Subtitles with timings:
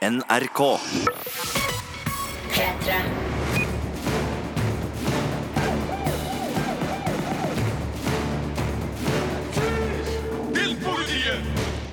[0.00, 0.60] NRK.
[2.48, 2.94] P3.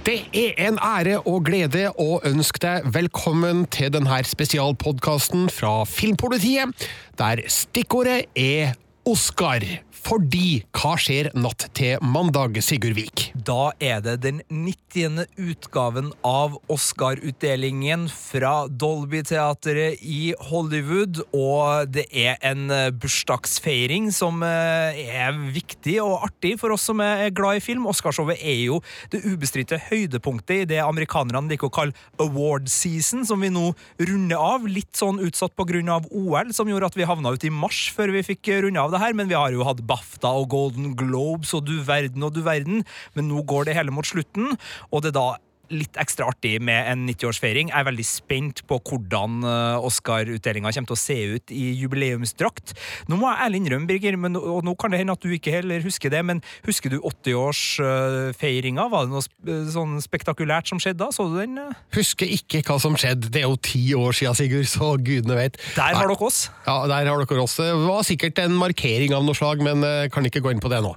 [0.05, 6.87] Det er en ære og glede å ønske deg velkommen til denne spesialpodkasten fra Filmpolitiet,
[7.19, 8.77] der stikkordet er
[9.07, 9.63] Oscar.
[10.07, 13.25] Fordi hva skjer natt til mandag, Sigurd Vik?
[13.47, 15.25] Da er det den 90.
[15.35, 25.01] utgaven av Oscar-utdelingen fra Dolby-teatret i Hollywood, og det er en eh, bursdagsfeiring som eh,
[25.17, 27.89] er viktig og artig for oss som er glad i film.
[27.91, 28.79] Oscarshowet er jo
[29.11, 34.39] det ubestridte høydepunktet i det amerikanerne liker å kalle award season, som vi nå runder
[34.39, 34.69] av.
[34.71, 38.23] Litt sånn utsatt av OL, som gjorde at vi havna ut i mars før vi
[38.31, 41.65] fikk runde av det her, men vi har jo hatt BAFTA og Golden Globes og
[41.67, 42.85] du verden og du verden,
[43.17, 44.55] men nå går det hele mot slutten,
[44.91, 45.27] og det er da
[45.73, 47.71] litt ekstra artig med en 90-årsfeiring.
[47.73, 52.73] Jeg er veldig spent på hvordan eh, Oscar-utdelinga kommer til å se ut i jubileumsdrakt.
[53.11, 55.53] Nå må jeg ærlig innrømme, Birger, men, og nå kan det hende at du ikke
[55.57, 58.87] heller husker det, men husker du 80-årsfeiringa?
[58.91, 61.09] Var det noe sånn spektakulært som skjedde da?
[61.15, 61.57] Så du den?
[61.61, 61.73] eh?
[61.97, 65.59] Husker ikke hva som skjedde, det er jo ti år siden, Sigurd, så gudene vet.
[65.77, 66.47] Der har dere oss.
[66.67, 67.57] Ja, der har dere oss.
[67.59, 70.71] Det var sikkert en markering av noe slag, men eh, kan ikke gå inn på
[70.71, 70.93] det nå.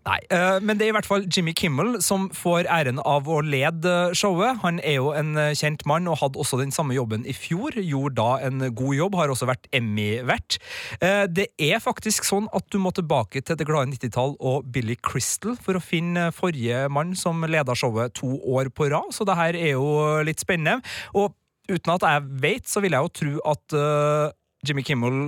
[0.00, 3.42] Nei, eh, men det er i hvert fall Jimmy Kimmel som får æren av å
[3.44, 4.62] lede showet.
[4.62, 7.76] Han er jo en eh, kjent mann og hadde også den samme jobben i fjor.
[7.76, 10.56] Gjorde da en god jobb, har også vært Emmy-vert.
[11.04, 14.96] Eh, Det er faktisk sånn at du må tilbake til det glade 90-tall og Billy
[15.04, 19.36] Crystal for å finne forrige mann som leda showet to år på rad, så det
[19.36, 19.92] her er jo
[20.24, 20.80] litt spennende.
[21.12, 21.36] Og
[21.68, 24.32] uten at jeg vet, så vil jeg jo tro at eh,
[24.64, 25.20] Jimmy Kimmel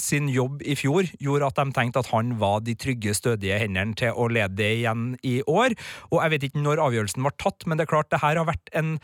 [0.00, 3.96] sin jobb i fjor gjorde at de tenkte at han var de trygge, stødige hendene
[3.98, 5.76] til å lede det igjen i år.
[6.12, 8.48] Og jeg vet ikke når avgjørelsen var tatt, men det er klart det her har
[8.48, 8.96] vært en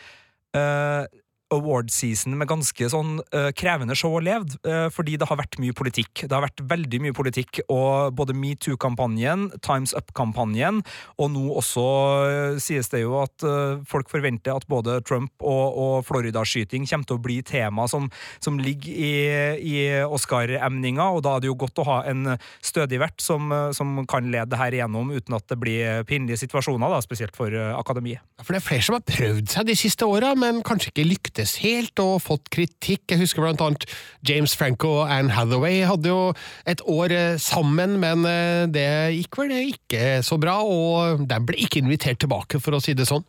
[0.59, 1.05] eh,
[1.53, 5.59] award season med ganske sånn uh, krevende show levd, leve, eh, fordi det har vært
[5.63, 6.25] mye politikk.
[6.25, 10.83] Det har vært veldig mye politikk, og både metoo-kampanjen, Times Up-kampanjen,
[11.19, 13.45] og nå også uh, sies det jo at
[13.89, 18.09] folk forventer at både Trump og, og Florida-skyting kommer til å bli tema som,
[18.43, 19.13] som ligger i,
[19.59, 24.03] i Oscar-emninga, og da er det jo godt å ha en stødig vert som, som
[24.11, 28.23] kan lede det her igjennom uten at det blir pinlige situasjoner, da, spesielt for akademiet.
[28.43, 31.42] For det er flere som har prøvd seg de siste åra, men kanskje ikke lyktes
[31.63, 33.05] helt og fått kritikk.
[33.11, 33.87] Jeg husker blant annet
[34.29, 36.33] James Franco og Anne Hathaway hadde jo
[36.69, 38.89] et år eh, sammen, men eh, det
[39.19, 43.09] gikk vel ikke så bra, og de ble ikke invitert tilbake, for å si det
[43.11, 43.25] sånn.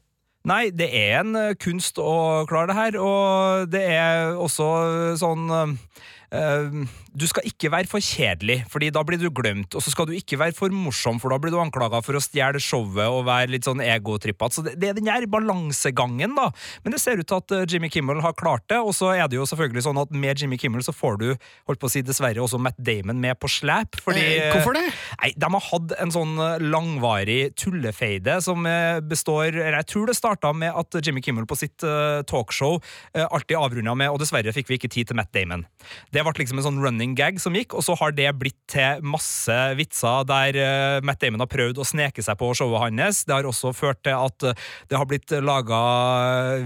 [0.50, 4.68] Nei, det er en eh, kunst å klare det her, og det er også
[5.22, 5.78] sånn
[6.34, 9.76] eh, Du skal ikke være for kjedelig, fordi da blir du glemt.
[9.78, 12.24] Og så skal du ikke være for morsom, for da blir du anklaga for å
[12.24, 14.58] stjele showet og være litt sånn egotrippete.
[14.58, 16.50] Så det, det er den her balansegangen, da.
[16.84, 19.30] Men det ser ut til at eh, Jimmy Kimmel har klart det, og så er
[19.30, 21.28] det jo selvfølgelig sånn at med Jimmy Kimmel så får du,
[21.70, 24.84] holdt på å si dessverre, også Matt Damon med på slep, fordi Eh, hvorfor det?
[25.20, 28.66] Nei, De har hatt en sånn eh, langvarig tullefeide som
[29.06, 31.84] består eller Jeg tror det starta med at Jimmy Kimmel på sitt
[32.30, 32.80] talkshow
[33.14, 35.66] alltid avrunda med Og dessverre fikk vi ikke tid til Matt Damon.
[36.14, 39.04] Det ble liksom en sånn running gag som gikk, og så har det blitt til
[39.06, 43.24] masse vitser der eh, Matt Damon har prøvd å sneke seg på showet hans.
[43.28, 45.80] Det har også ført til at eh, det har blitt laga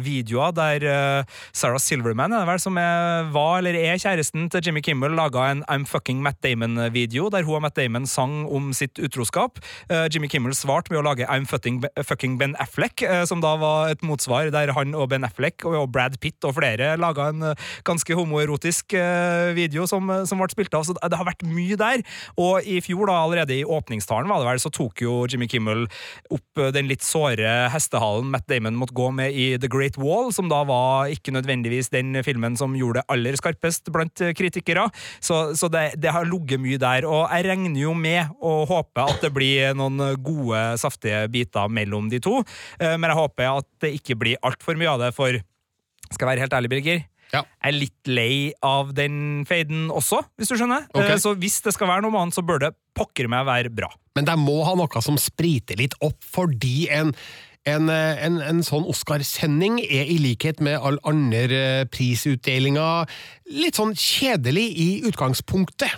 [0.03, 4.69] videoer der eh, Sarah Silverman er det vel som er, var eller er kjæresten til
[4.69, 8.69] Jimmy Kimmel, laga en I'm fucking Matt Damon-video der hun og Matt Damon sang om
[8.75, 9.57] sitt utroskap.
[10.13, 14.51] Jimmy Kimmel svarte med å lage I'm fucking, Ben Affleck, som da var et motsvar
[14.53, 17.47] der han og Ben Affleck og Brad Pitt og flere laga en
[17.88, 18.94] ganske homoerotisk
[19.56, 20.84] video som, eh, som ble spilt av.
[20.88, 22.03] Så det har vært mye der.
[22.38, 25.85] Og i fjor, da, allerede i åpningstalen, var det vel, så tok jo Jimmy Kimmel
[26.34, 30.31] opp eh, den litt såre hestehalen Matt Damon måtte gå med i The Great Wall,
[30.35, 34.88] som da var ikke nødvendigvis den filmen som gjorde det aller skarpest blant kritikere.
[35.19, 37.06] Så, så det, det har ligget mye der.
[37.08, 42.09] Og jeg regner jo med og håper at det blir noen gode, saftige biter mellom
[42.12, 42.40] de to.
[42.79, 45.38] Eh, Men jeg håper at det ikke blir altfor mye av det, for
[46.08, 47.00] skal jeg være helt ærlig, Birger?
[47.34, 47.44] Ja.
[47.64, 50.85] Er litt lei av den faden også, hvis du skjønner.
[50.96, 53.90] Eh, Så hvis det skal være noe annet, så bør det pokker meg være bra.
[54.16, 57.12] Men det må ha noe som spriter litt opp, fordi en,
[57.68, 63.06] en, eh, en, en sånn Oscarsending er i likhet med all andre eh, prisutdelinger
[63.59, 65.94] litt sånn kjedelig i utgangspunktet.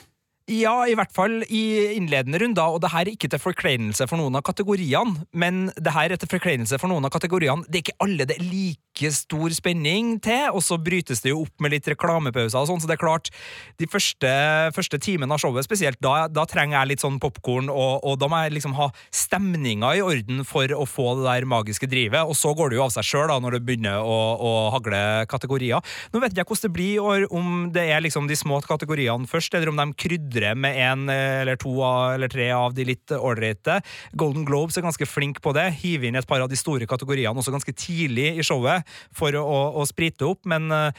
[0.49, 1.63] Ja, i hvert fall i
[1.93, 5.93] innledende runde, og det her er ikke til forkleinelse for noen av kategoriene, men det
[5.93, 7.67] her er til forkleinelse for noen av kategoriene.
[7.69, 11.43] Det er ikke alle det er like stor spenning til, og så brytes det jo
[11.43, 13.29] opp med litt reklamepauser og sånn, så det er klart,
[13.77, 14.31] de første,
[14.73, 18.31] første timene av showet spesielt, da, da, trenger jeg litt sånn popkorn, og, og, da
[18.31, 22.33] må jeg liksom ha stemninga i orden for å få det der magiske drivet, og
[22.35, 25.85] så går det jo av seg sjøl når det begynner å, å, hagle kategorier.
[26.09, 29.53] Nå vet jeg ikke hvordan det blir, om det er liksom de små kategoriene først,
[29.53, 33.11] eller om de krydrer videre med en eh, eller to eller tre av de litt
[33.11, 33.79] ålreite.
[34.13, 35.69] Golden Globes er ganske flink på det.
[35.81, 39.43] Hive inn et par av de store kategoriene også ganske tidlig i showet for å,
[39.79, 40.91] å sprite opp, men uh,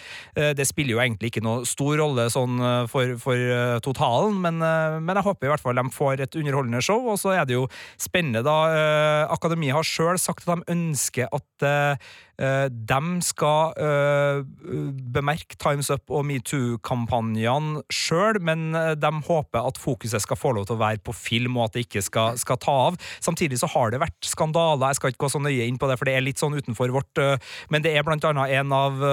[0.57, 4.39] det spiller jo egentlig ikke noe stor rolle sånn eh, for, for uh, totalen.
[4.41, 7.35] Men, uh, men, jeg håper i hvert fall de får et underholdende show, og så
[7.37, 7.67] er det jo
[8.01, 8.57] spennende, da.
[9.31, 11.69] Akademiet har sjøl sagt at de ønsker at
[12.41, 13.75] de skal
[15.13, 20.79] bemerke Times Up og metoo-kampanjene sjøl, men de håper at fokuset skal få lov til
[20.79, 22.99] å være på film, og at det ikke skal, skal, ta av.
[23.21, 25.99] Samtidig så har det vært skandaler, jeg skal ikke gå så nøye inn på det,
[26.01, 27.23] for det er litt sånn utenfor vårt,
[27.73, 29.05] men det er blant annet en av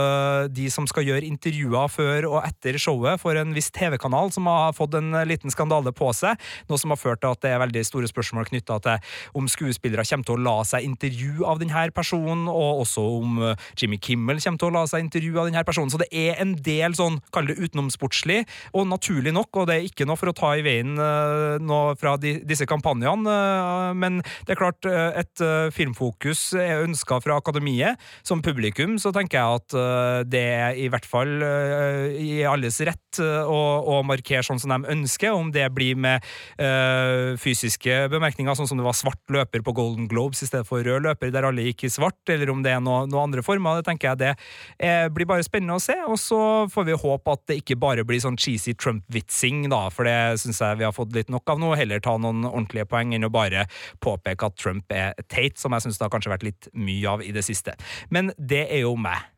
[0.54, 4.76] de som skal gjøre intervjuer før og etter showet for en viss TV-kanal, som har
[4.78, 6.40] fått en liten skandale på seg,
[6.70, 10.06] noe som har ført til at det er veldig store spørsmål knytta til om skuespillere
[10.08, 14.42] kommer til å la seg intervjue av denne personen, og også om øh, Jimmy Kimmel
[14.44, 15.92] kommer til å la seg intervjue av denne personen.
[15.94, 18.44] Så det er en del sånn, kall det utenomsportslig,
[18.78, 21.96] og naturlig nok, og det er ikke noe for å ta i veien nå noe
[22.00, 25.42] fra de, disse kampanjene, uh, men det er klart, et
[25.74, 28.00] filmfokus er ønska fra akademiet.
[28.26, 29.76] Som publikum så tenker jeg at
[30.30, 31.44] det er i hvert fall
[32.18, 36.26] i alles rett å, å, markere sånn som de ønsker, om det blir med
[37.42, 41.08] fysiske bemerkninger, sånn som det var svart løper på Golden Globes i stedet for rød
[41.08, 43.80] løper, der alle gikk i svart, eller om det er noen andre former.
[43.80, 44.34] Det tenker jeg det
[44.84, 48.06] eh, blir bare spennende å se, og så får vi håpe at det ikke bare
[48.08, 51.64] blir sånn cheesy Trump-vitsing, da, for det syns jeg vi har fått litt nok av
[51.64, 51.74] nå.
[51.80, 53.68] Heller ta noen ordentlige poeng enn å bare
[54.04, 57.26] påpeke at Trump er teit, som jeg syns det har kanskje vært litt mye av
[57.26, 57.78] i det siste.
[58.14, 59.37] Men det er jo meg.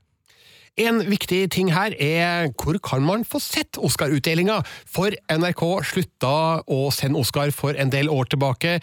[0.79, 6.33] En viktig ting her er hvor kan man få sett Oscar-utdelinga, for NRK slutta
[6.67, 8.77] å sende Oscar for en del år tilbake.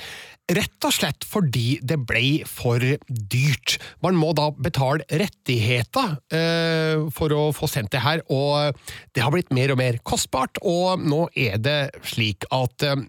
[0.46, 3.78] Rett og slett fordi det ble for dyrt.
[4.04, 8.78] Man må da betale rettigheter eh, for å få sendt det her, og
[9.16, 13.02] det har blitt mer og mer kostbart, og nå er det slik at eh,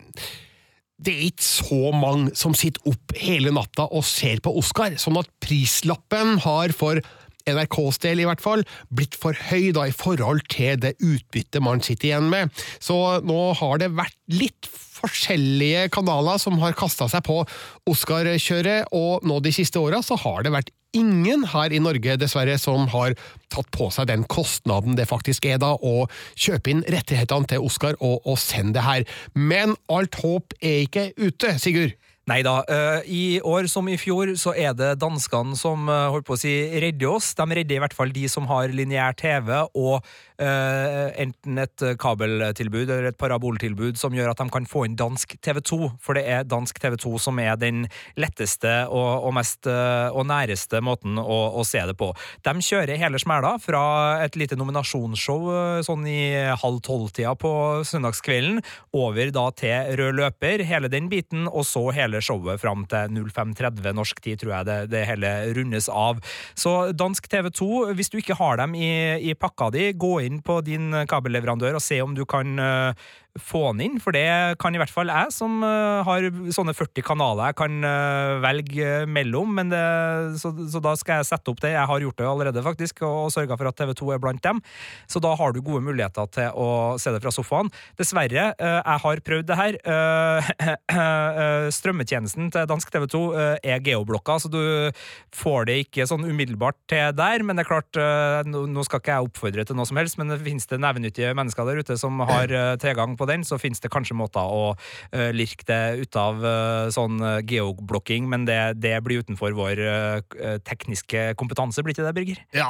[0.98, 5.20] det er ikke så mange som sitter opp hele natta og ser på Oscar, sånn
[5.22, 7.04] at prislappen har for
[7.48, 11.84] NRKs del i hvert fall, blitt for høy da i forhold til det utbyttet man
[11.86, 12.52] sitter igjen med.
[12.84, 17.44] Så nå har det vært litt forskjellige kanaler som har kasta seg på
[17.90, 22.58] Oscar-kjøret, og nå de siste åra så har det vært ingen her i Norge, dessverre,
[22.62, 23.14] som har
[23.54, 27.98] tatt på seg den kostnaden det faktisk er da å kjøpe inn rettighetene til Oscar
[28.00, 29.08] og, og sende det her.
[29.36, 31.98] Men alt håp er ikke ute, Sigurd?
[32.28, 32.58] Nei da.
[32.68, 36.40] Uh, I år som i fjor så er det danskene som uh, holdt på å
[36.42, 37.32] si redder oss.
[37.40, 42.84] De redder i hvert fall de som har lineær TV og uh, enten et kabeltilbud
[42.84, 45.80] eller et paraboltilbud som gjør at de kan få inn dansk TV2.
[46.04, 47.86] For det er dansk TV2 som er den
[48.20, 52.10] letteste og mest og næreste måten å, å, se det på.
[52.44, 53.84] De kjører hele smæla fra
[54.26, 56.20] et lite nominasjonsshow sånn i
[56.60, 57.52] halv tolv-tida på
[57.88, 58.62] søndagskvelden
[58.98, 63.22] over da til rød løper, hele den biten, og så hele hele showet fram til
[63.30, 66.22] 05.30 norsk tid, tror jeg det, det, hele rundes av.
[66.56, 70.62] Så dansk TV2, hvis du ikke har dem i, i pakka di, gå inn på
[70.66, 73.08] din kabelleverandør og se om du kan uh,
[73.44, 77.06] få den inn, for det kan i hvert fall jeg, som uh, har sånne 40
[77.06, 79.54] kanaler jeg kan uh, velge mellom.
[79.58, 79.82] Men det,
[80.42, 81.74] så, så, da skal jeg sette opp det.
[81.76, 84.62] Jeg har gjort det allerede, faktisk, og, sørga for at TV2 er blant dem.
[85.10, 86.70] Så da har du gode muligheter til å
[87.02, 87.70] se det fra sofaen.
[88.00, 89.78] Dessverre, jeg har prøvd det her.
[91.78, 93.22] strømmetjenesten til dansk TV2
[93.62, 94.62] er geoblokka, så du
[95.36, 97.46] får det ikke sånn umiddelbart til der.
[97.46, 98.00] Men det er klart,
[98.48, 101.68] nå skal ikke jeg oppfordre til noe som helst, men det finnes det nevenyttige mennesker
[101.68, 105.68] der ute som har tilgang på den, så finnes det kanskje måter å uh, lirke
[105.68, 109.80] det ut av uh, sånn geoblocking, geoblokking, men det, det, blir utenfor vår
[110.68, 112.42] tekniske kompetanse, blir ikke det, Birger?
[112.56, 112.70] Ja,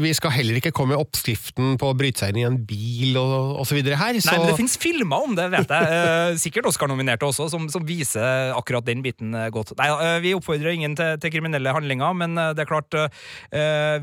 [0.00, 3.18] vi skal heller ikke komme med oppskriften på å bryte seg inn i en bil
[3.20, 4.16] og så videre her.
[4.20, 4.32] Så...
[4.32, 6.38] Nei, men det finnes filmer om det, vet jeg.
[6.44, 9.74] sikkert Oscar-nominerte også, som, som, viser akkurat den biten godt.
[9.80, 9.90] Nei,
[10.24, 12.98] vi oppfordrer ingen til, til kriminelle handlinger, men det er klart,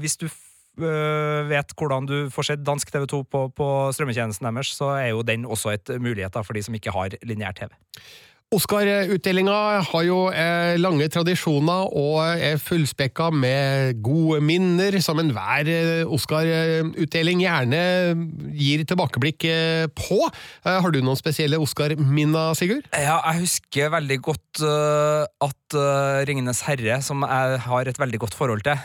[0.01, 0.27] hvis du
[0.79, 5.43] vet hvordan du får sett dansk TV2 på, på strømmetjenesten deres, så er jo den
[5.45, 7.73] også et mulighet for de som ikke har lineær TV.
[8.51, 16.03] Oscar-utdelinga har jo eh, lange tradisjoner og er fullspekka med gode minner, som enhver eh,
[16.03, 17.79] Oscar-utdeling gjerne
[18.51, 20.19] gir tilbakeblikk eh, på.
[20.65, 22.91] Eh, har du noen spesielle Oscar-minner, Sigurd?
[22.91, 25.81] Ja, jeg husker veldig godt at
[26.27, 28.75] Ringenes herre, som jeg har et veldig godt forhold til,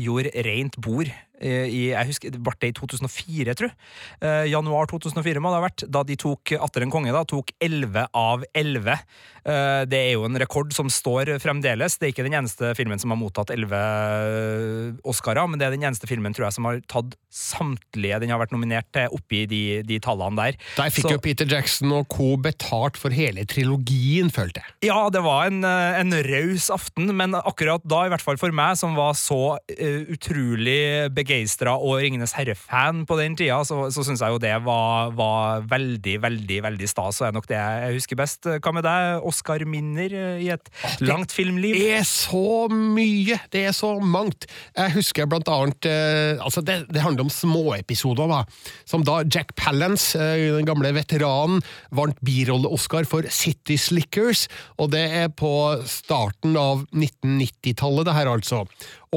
[0.00, 3.76] gjorde rent bord i, jeg husker, det ble det i 2004, tror jeg.
[4.20, 7.52] Eh, januar 2004 må det ha vært, da de tok Atter en konge da, tok
[7.62, 8.92] 11 av 11.
[9.40, 11.96] Eh, det er jo en rekord som står fremdeles.
[11.96, 15.86] Det er ikke den eneste filmen som har mottatt 11 Oscarer, men det er den
[15.88, 19.62] eneste filmen tror jeg, som har tatt samtlige den har vært nominert til, oppi de,
[19.86, 20.60] de tallene der.
[20.76, 22.34] Der fikk Så- jo Peter Jackson og co.
[22.40, 24.90] betalt for hele trilogien, følte jeg.
[24.90, 28.52] Ja, det var en, eh, en raus aften, men akkurat da, i hvert fall for
[28.52, 31.29] meg, som var så uh, utrolig begeistra
[31.70, 36.16] og Ringenes herre-fan på den tida, så, så syns jeg jo det var, var veldig,
[36.22, 38.48] veldig veldig stas, og er nok det jeg husker best.
[38.60, 39.26] Hva med deg?
[39.30, 40.70] Oscar-minner i et
[41.04, 41.76] langt filmliv?
[41.78, 43.38] Det er så mye!
[43.52, 44.48] Det er så mangt.
[44.76, 48.42] Jeg husker blant annet eh, altså det, det handler om småepisoder, da.
[48.88, 51.62] Som da Jack Palance, eh, den gamle veteranen,
[51.94, 54.46] vant birolle-Oscar for City Slickers.
[54.80, 55.52] Og det er på
[55.88, 58.64] starten av 1990-tallet, det her altså.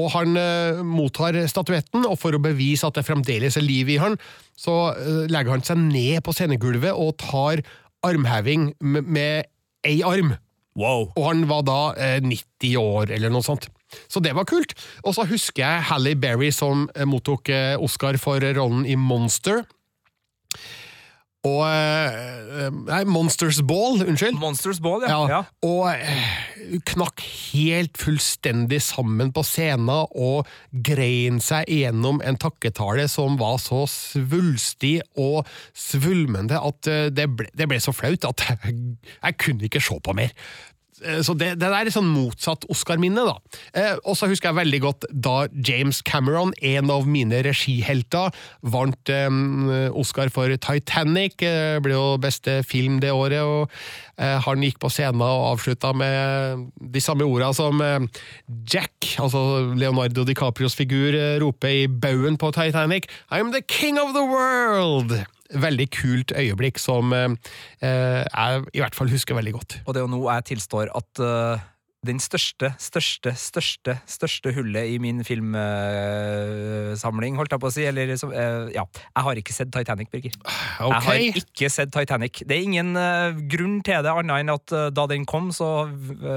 [0.00, 4.00] Og han eh, mottar statuetten, og for å bevise at det fremdeles er liv i
[4.02, 4.16] han,
[4.58, 7.62] så eh, legger han seg ned på scenegulvet og tar
[8.04, 9.46] armheving med,
[9.86, 10.34] ei arm.
[10.74, 11.12] Wow!
[11.14, 13.68] Og han var da eh, 90 år, eller noe sånt.
[14.10, 14.74] Så det var kult.
[15.06, 19.62] Og så husker jeg Halle Berry som eh, mottok eh, Oscar for rollen i Monster.
[21.44, 24.38] Og eh, Nei, Monsters Ball, unnskyld.
[24.40, 25.18] Monsters Ball, ja.
[25.28, 25.40] Ja.
[25.66, 27.20] Og eh, knakk
[27.52, 30.48] helt fullstendig sammen på scenen og
[30.86, 35.44] grein seg gjennom en takketale som var så svulstig og
[35.76, 38.78] svulmende at eh, det ble, det ble så flaut at jeg,
[39.26, 40.32] jeg kunne ikke se på mer.
[41.04, 43.36] Eh, Så det, det er er sånn motsatt Oscar-minne, da.
[43.76, 48.32] Eh, og så husker jeg veldig godt da James Cameron, en av mine regihelter,
[48.62, 49.28] vant eh,
[49.92, 51.42] Oscar for Titanic.
[51.44, 53.70] Eh, ble jo beste film det året, og
[54.18, 58.00] eh, han gikk på scenen og avslutta med de samme orda som eh,
[58.70, 63.10] Jack, altså Leonardo DiCaprios figur, roper i baugen på Titanic.
[63.30, 65.18] I'm the king of the world!
[65.52, 67.28] Veldig kult øyeblikk som eh,
[67.84, 69.76] eh, jeg i hvert fall husker veldig godt.
[69.84, 71.66] Og det er jo nå jeg tilstår at eh,
[72.06, 78.06] den største, største, største største hullet i min filmsamling, holdt jeg på å si, eller
[78.16, 78.84] så- eh, Ja.
[79.16, 80.30] Jeg har ikke sett Titanic, Birger.
[80.80, 82.42] Jeg har ikke sett Titanic.
[82.46, 85.88] Det er ingen eh, grunn til det, annet enn at eh, da den kom, så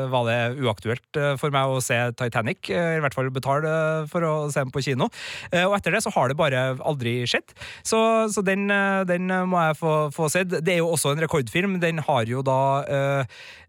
[0.09, 2.69] var det uaktuelt for meg å se Titanic.
[2.69, 5.09] I hvert fall betale for å se den på kino.
[5.51, 7.43] Og etter det så har det bare aldri skjedd.
[7.83, 8.67] Så, så den,
[9.07, 10.49] den må jeg få, få sett.
[10.49, 11.79] Det er jo også en rekordfilm.
[11.79, 12.83] Den har jo da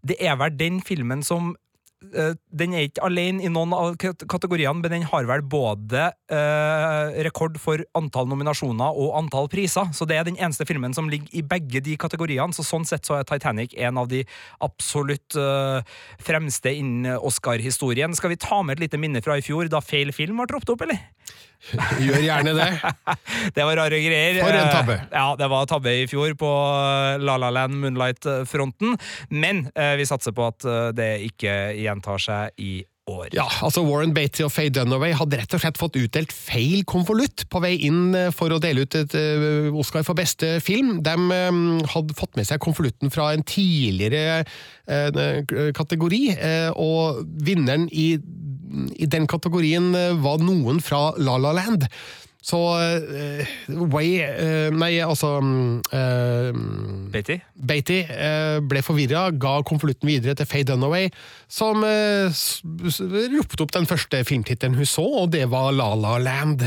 [0.04, 1.56] Det er vel den filmen som
[1.98, 7.58] den er ikke alene i noen av kategoriene, men den har vel både eh, rekord
[7.58, 9.90] for antall nominasjoner og antall priser.
[9.96, 12.54] Så det er den eneste filmen som ligger i begge de kategoriene.
[12.54, 14.22] Så sånn sett så er Titanic en av de
[14.64, 15.82] absolutt eh,
[16.22, 18.14] fremste innen Oscar-historien.
[18.14, 20.70] Skal vi ta med et lite minne fra i fjor, da feil film ble ropt
[20.70, 21.02] opp, eller?
[22.06, 22.68] gjør gjerne det.
[23.56, 24.38] Det var rare greier.
[24.42, 24.98] For en tabbe.
[24.98, 26.50] Eh, Ja, det var tabbe i fjor på
[27.22, 28.96] La La Land Moonlight-fronten.
[29.34, 32.72] Men eh, vi satser på at eh, det ikke gjentar seg i
[33.08, 33.28] år.
[33.36, 37.46] Ja, altså Warren Beatty og Faye Dunaway hadde rett og slett fått utdelt feil konvolutt
[37.50, 40.98] på vei inn eh, for å dele ut et eh, Oscar for beste film.
[41.06, 41.60] De eh,
[41.94, 44.44] hadde fått med seg konvolutten fra en tidligere
[45.76, 46.20] kategori,
[46.80, 48.06] og vinneren i,
[48.96, 49.90] i den kategorien
[50.22, 51.84] var noen fra La La Land.
[52.44, 53.48] Så uh,
[53.90, 56.60] Way uh, Nei, altså uh,
[57.10, 57.40] Betty?
[57.58, 61.10] Beatty uh, ble forvirra, ga konvolutten videre til Faye Dunaway,
[61.50, 66.64] som ropte opp den første filmtittelen hun så, og det var La La Land.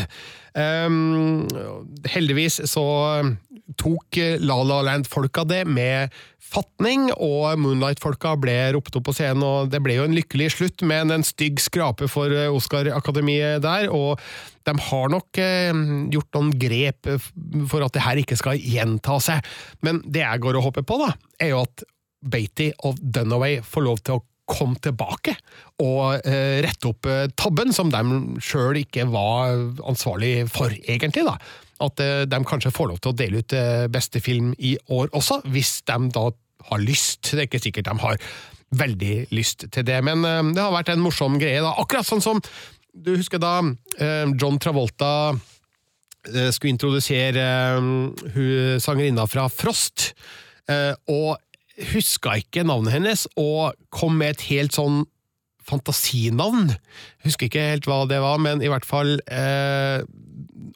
[2.11, 2.83] Heldigvis så
[3.79, 6.11] tok La La Land-folka det med
[6.51, 10.83] fatning, og Moonlight-folka ble ropt opp på scenen, og det ble jo en lykkelig slutt,
[10.87, 14.19] men en stygg skrape for eh, Oscar-akademiet der, og
[14.67, 15.71] de har nok eh,
[16.13, 17.29] gjort noen grep eh,
[17.71, 19.47] for at det her ikke skal gjenta seg.
[19.85, 21.87] Men det jeg går og håper på, da, er jo at
[22.21, 25.31] Beatty og Dunaway får lov til å komme tilbake
[25.79, 27.07] og eh, rette opp
[27.39, 28.01] tabben som de
[28.43, 29.55] sjøl ikke var
[29.87, 31.23] ansvarlig for, egentlig.
[31.29, 31.37] da.
[31.81, 35.11] At eh, de kanskje får lov til å dele ut eh, beste film i år
[35.17, 36.27] også, hvis de da
[36.69, 37.31] har lyst.
[37.31, 38.19] Det er ikke sikkert de har
[38.81, 41.63] veldig lyst til det, men eh, det har vært en morsom greie.
[41.63, 41.73] da.
[41.81, 42.41] Akkurat sånn som
[42.91, 43.61] du husker da
[44.35, 45.31] John Travolta
[46.51, 47.45] skulle introdusere
[47.79, 50.09] hun sangerinna fra Frost,
[51.07, 51.39] og
[51.93, 55.05] huska ikke navnet hennes, og kom med et helt sånn
[55.71, 56.73] fantasinavn.
[57.23, 59.15] Husker ikke helt hva det var, men i hvert fall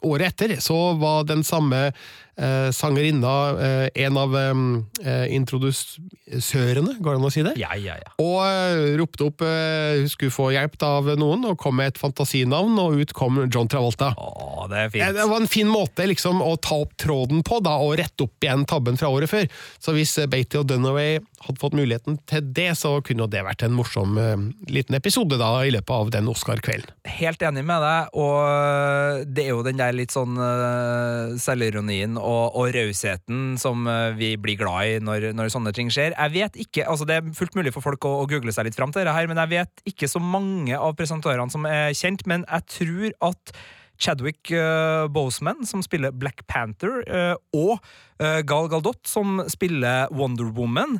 [0.01, 1.91] Året etter så var den samme
[2.37, 7.55] eh, sangerinna eh, en av eh, introdusørene, går det an å si det?
[7.61, 8.13] Ja, ja, ja.
[8.21, 12.01] Og eh, ropte opp eh, hun skulle få hjelp av noen, og kom med et
[12.01, 14.13] fantasinavn, og ut kom John Travolta.
[14.17, 15.19] Å, det er fint.
[15.19, 18.45] Det var en fin måte liksom å ta opp tråden på, da, og rette opp
[18.45, 19.47] igjen tabben fra året før.
[19.79, 23.65] Så hvis eh, Beatty og Dunaway hadde fått muligheten til det, så kunne det vært
[23.65, 24.35] en morsom eh,
[24.71, 26.91] liten episode da, i løpet av den Oscar-kvelden.
[27.15, 32.57] Helt enig med deg, og det er jo den der litt sånn uh, selvironien og,
[32.57, 36.15] og rausheten som eh, vi blir glad i når, når sånne ting skjer.
[36.17, 38.77] Jeg vet ikke, altså Det er fullt mulig for folk å, å google seg litt
[38.77, 42.25] fram til dette, her, men jeg vet ikke så mange av presentatørene som er kjent,
[42.29, 43.55] men jeg tror at
[43.97, 47.79] Chadwick uh, Boseman, som spiller Black Panther, uh, og
[48.21, 50.97] uh, Gal Gadot, som spiller Wonder Woman,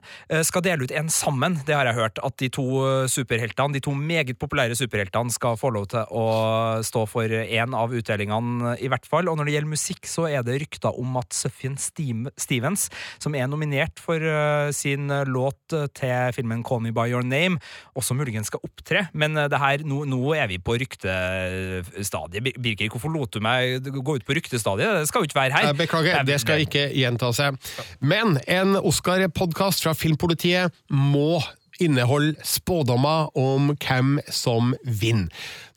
[0.48, 1.58] skal dele ut en sammen.
[1.68, 2.20] Det har jeg hørt.
[2.25, 2.66] At de to
[3.12, 6.25] superheltene, de to meget populære superheltene skal få lov til å
[6.86, 9.30] stå for én av utdelingene, i hvert fall.
[9.32, 12.88] Og når det gjelder musikk, så er det rykter om at Suffien Stevens,
[13.24, 14.22] som er nominert for
[14.75, 17.62] sin låt til filmen Call Me By Your Name,
[17.96, 19.06] også muligens skal opptre.
[19.14, 22.52] Men det her, nå, nå er vi på ryktestadiet.
[22.60, 25.01] Bir- Birker, hvorfor lot du meg gå ut på ryktestadiet?
[25.01, 25.74] Det skal jo ikke være her.
[25.77, 27.58] Beklager, det skal ikke gjenta seg.
[28.01, 31.42] Men en Oscar-podkast fra Filmpolitiet må
[31.84, 35.32] inneholde spådommer om hvem som vinner.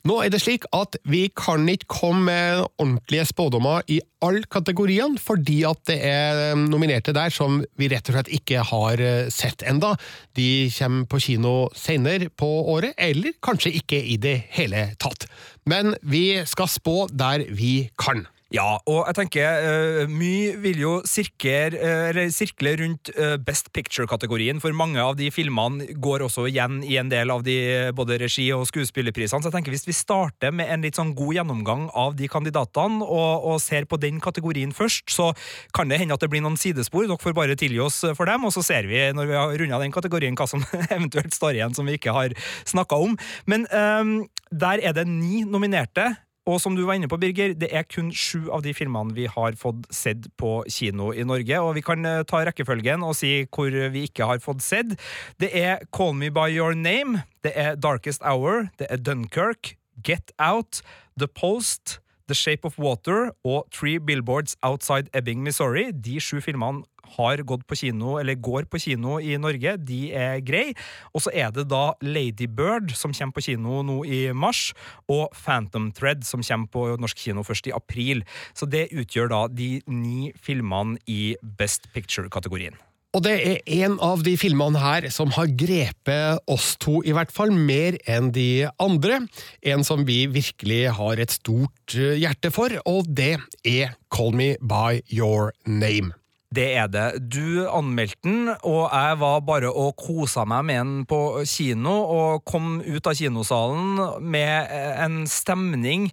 [0.07, 5.19] Nå er det slik at vi kan ikke komme med ordentlige spådommer i alle kategoriene,
[5.19, 9.65] fordi at det er nominerte der som vi rett og slett ikke har eh, sett
[9.67, 9.95] enda.
[10.39, 15.27] De kommer på kino senere på året, eller kanskje ikke i det hele tatt.
[15.67, 18.23] Men vi skal spå der vi kan.
[18.49, 24.57] Ja, og jeg tenker uh, mye vil jo sirkle, uh, sirkle rundt uh, Best Picture-kategorien,
[24.57, 28.17] for mange av de filmene går også igjen i en del av de eh, både
[28.17, 29.43] regi- og skuespillerprisene.
[29.43, 33.05] Så jeg tenker hvis vi starter med en litt sånn god gjennomgang av de kandidatene,
[33.05, 35.29] og, og ser på den kategorien først, så
[35.75, 37.05] kan det hende at det blir noen sidespor.
[37.05, 39.81] Dere får bare tilgi oss for dem, og så ser vi når vi har runda
[39.83, 40.65] den kategorien, hva som
[40.97, 42.33] eventuelt står igjen som vi ikke har
[42.65, 43.13] snakka om.
[43.45, 44.15] Men um,
[44.49, 46.09] der er det ni nominerte.
[46.49, 49.27] Og som du var inne på, Birger, det er kun sju av de filmene vi
[49.29, 51.61] har fått sett på kino i Norge.
[51.61, 54.95] Og vi kan eh, ta rekkefølgen og si hvor vi ikke har fått sett.
[55.41, 60.33] Det er Call Me By Your Name, det er Darkest Hour, det er Dunkerque, Get
[60.41, 60.81] Out,
[61.19, 61.99] The Post,
[62.29, 65.89] The Shape of Water og Three Billboards Outside Ebbing, Missouri.
[65.91, 69.75] De sju filmene har gått på kino, eller går på kino i Norge.
[69.81, 70.75] De er greie.
[71.13, 74.69] Og så er det da Lady Bird, som kommer på kino nå i mars,
[75.09, 78.21] og Phantom Thread, som kommer på norsk kino først i april.
[78.53, 82.77] Så det utgjør da de ni filmene i Best Picture-kategorien.
[83.17, 87.33] Og det er en av de filmene her som har grepet oss to, i hvert
[87.33, 89.23] fall mer enn de andre.
[89.65, 94.51] En som vi virkelig har et stort eh, hjerte for, og det er Call Me
[94.61, 96.13] By Your Name.
[96.53, 97.07] Det er det.
[97.33, 101.19] Du anmeldte den, og jeg var bare og kosa meg med den på
[101.49, 104.69] kino, og kom ut av kinosalen med
[105.01, 106.11] en stemning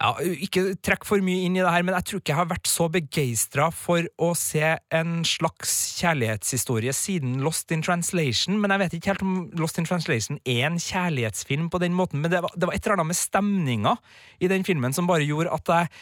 [0.00, 2.48] ja, Ikke trekk for mye inn i det her, men jeg tror ikke jeg har
[2.50, 8.56] vært så begeistra for å se en slags kjærlighetshistorie siden Lost in Translation.
[8.62, 12.24] Men jeg vet ikke helt om Lost in Translation er en kjærlighetsfilm på den måten.
[12.24, 13.94] Men det var, det var et eller annet med stemninga
[14.40, 15.92] i den filmen som bare gjorde at jeg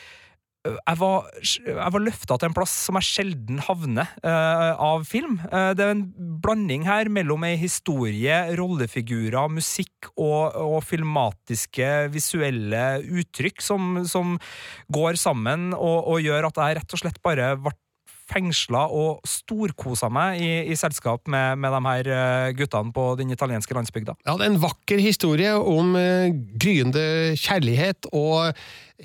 [0.76, 5.38] jeg var, jeg var løfta til en plass som jeg sjelden havner uh, av film.
[5.48, 6.04] Uh, det er en
[6.44, 14.36] blanding her mellom ei historie, rollefigurer, musikk og, og filmatiske, visuelle uttrykk som, som
[14.92, 17.74] går sammen og, og gjør at jeg rett og slett bare ble
[18.28, 23.32] fengsla og storkosa meg i, i selskap med, med de her eh, guttene på den
[23.34, 24.18] italienske landsbygda.
[24.26, 26.28] Ja, det er en vakker historie om eh,
[26.60, 27.06] gryende
[27.38, 28.54] kjærlighet, og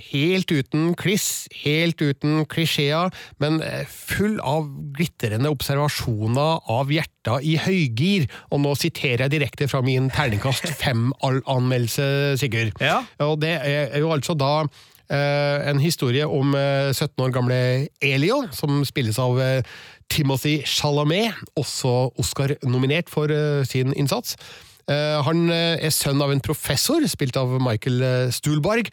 [0.09, 4.65] helt uten kliss, helt uten klisjeer, men eh, full av
[4.97, 8.25] glitrende observasjoner av hjerter i høygir.
[8.51, 12.07] Og nå siterer jeg direkte fra min terningkast fem-anmeldelse,
[12.41, 12.73] Sigurd.
[12.81, 13.03] Ja.
[13.23, 14.55] Og det er jo altså da
[15.13, 17.57] en historie om eh, 17 år gamle
[18.01, 19.61] Elio, som spilles av eh,
[20.09, 24.37] Timothy Chalamet, også Oscar-nominert for eh, sin innsats.
[24.89, 28.89] Eh, han eh, er sønn av en professor, spilt av Michael eh, Stuhlbarg,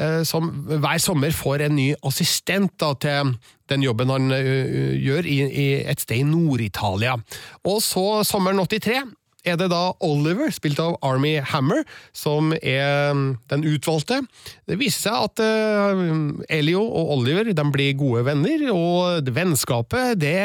[0.00, 3.34] eh, som hver sommer får en ny assistent da, til
[3.70, 7.16] den jobben han eh, gjør i, i et sted i Nord-Italia.
[7.68, 9.04] Og så sommeren 83
[9.44, 11.84] er det da Oliver, spilt av Army Hammer,
[12.16, 14.20] som er mm, den utvalgte.
[14.68, 16.04] Det viser seg at eh,
[16.58, 20.36] Elio og Oliver de blir gode venner, og vennskapet det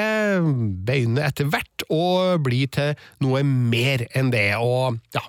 [0.87, 5.23] begynner etter hvert å bli til noe mer enn det, og ja,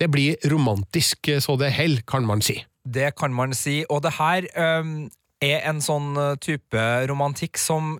[0.00, 2.62] det blir romantisk så det heller, kan man si.
[2.82, 4.48] Det kan man si, og det her
[4.80, 5.10] um,
[5.42, 7.98] er en sånn type romantikk som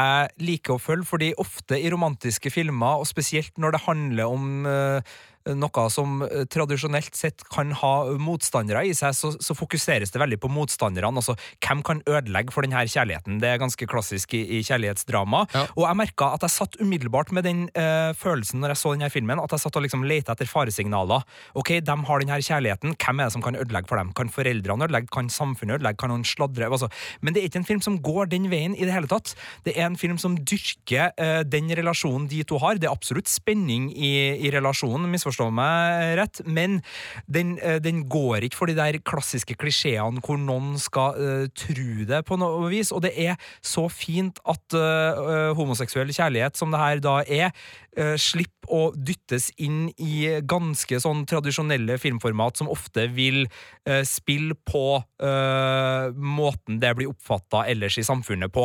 [0.00, 4.66] jeg liker å følge, fordi ofte i romantiske filmer, og spesielt når det handler om
[4.66, 10.20] uh, noe som eh, tradisjonelt sett kan ha motstandere i seg, så, så fokuseres det
[10.20, 11.12] veldig på motstanderne.
[11.16, 13.40] Altså, hvem kan ødelegge for denne kjærligheten?
[13.40, 15.44] Det er ganske klassisk i, i kjærlighetsdrama.
[15.54, 15.64] Ja.
[15.76, 19.10] Og jeg merka at jeg satt umiddelbart med den uh, følelsen når jeg så denne
[19.12, 21.24] filmen, at jeg satt og liksom leita etter faresignaler.
[21.58, 24.12] Ok, de har denne kjærligheten, hvem er det som kan ødelegge for dem?
[24.16, 25.12] Kan foreldrene ødelegge?
[25.14, 26.00] Kan samfunnet ødelegge?
[26.02, 26.68] Kan noen sladre?
[26.68, 26.90] Altså.
[27.24, 29.32] Men det er ikke en film som går den veien i det hele tatt.
[29.64, 32.76] Det er en film som dyrker uh, den relasjonen de to har.
[32.80, 35.08] Det er absolutt spenning i, i relasjonen.
[35.10, 36.80] misforstå misforstå meg rett, men
[37.26, 42.06] den, eh, den, går ikke for de der klassiske klisjeene hvor noen skal uh, tro
[42.08, 46.80] det på noe vis, og det er så fint at uh, homoseksuell kjærlighet, som det
[46.80, 47.52] her da er,
[47.98, 54.54] uh, slipper å dyttes inn i ganske sånn tradisjonelle filmformat som ofte vil uh, spille
[54.66, 58.62] på måten det blir oppfatta ellers i samfunnet på.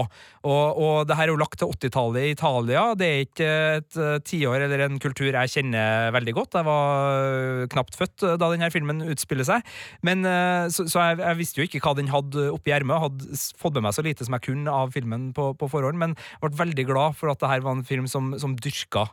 [0.47, 2.83] Og, og det her er jo lagt til 80-tallet i Italia.
[2.95, 3.49] Det er ikke
[3.81, 3.97] et
[4.29, 6.54] tiår eller en kultur jeg kjenner veldig godt.
[6.59, 9.65] Jeg var knapt født da denne filmen utspiller seg.
[10.05, 10.23] Men,
[10.71, 13.01] så, så jeg, jeg, visste jo ikke hva den hadde oppi ermet.
[13.03, 16.15] Hadde fått med meg så lite som jeg kunne av filmen på, på forhånd, men
[16.15, 19.07] jeg ble veldig glad for at det her var en film som, som dyrka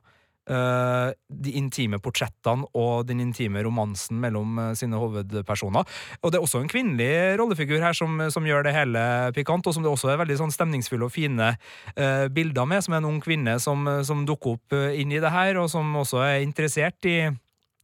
[0.50, 5.86] Uh, de intime portrettene og den intime romansen mellom uh, sine hovedpersoner.
[6.18, 9.04] Og det er også en kvinnelig rollefigur her som, som, gjør det hele
[9.36, 12.96] pikant, og som det også er veldig sånn stemningsfulle og fine uh, bilder med, som
[12.96, 16.24] er en ung kvinne som, som dukker opp inn i det her, og som også
[16.26, 17.16] er interessert i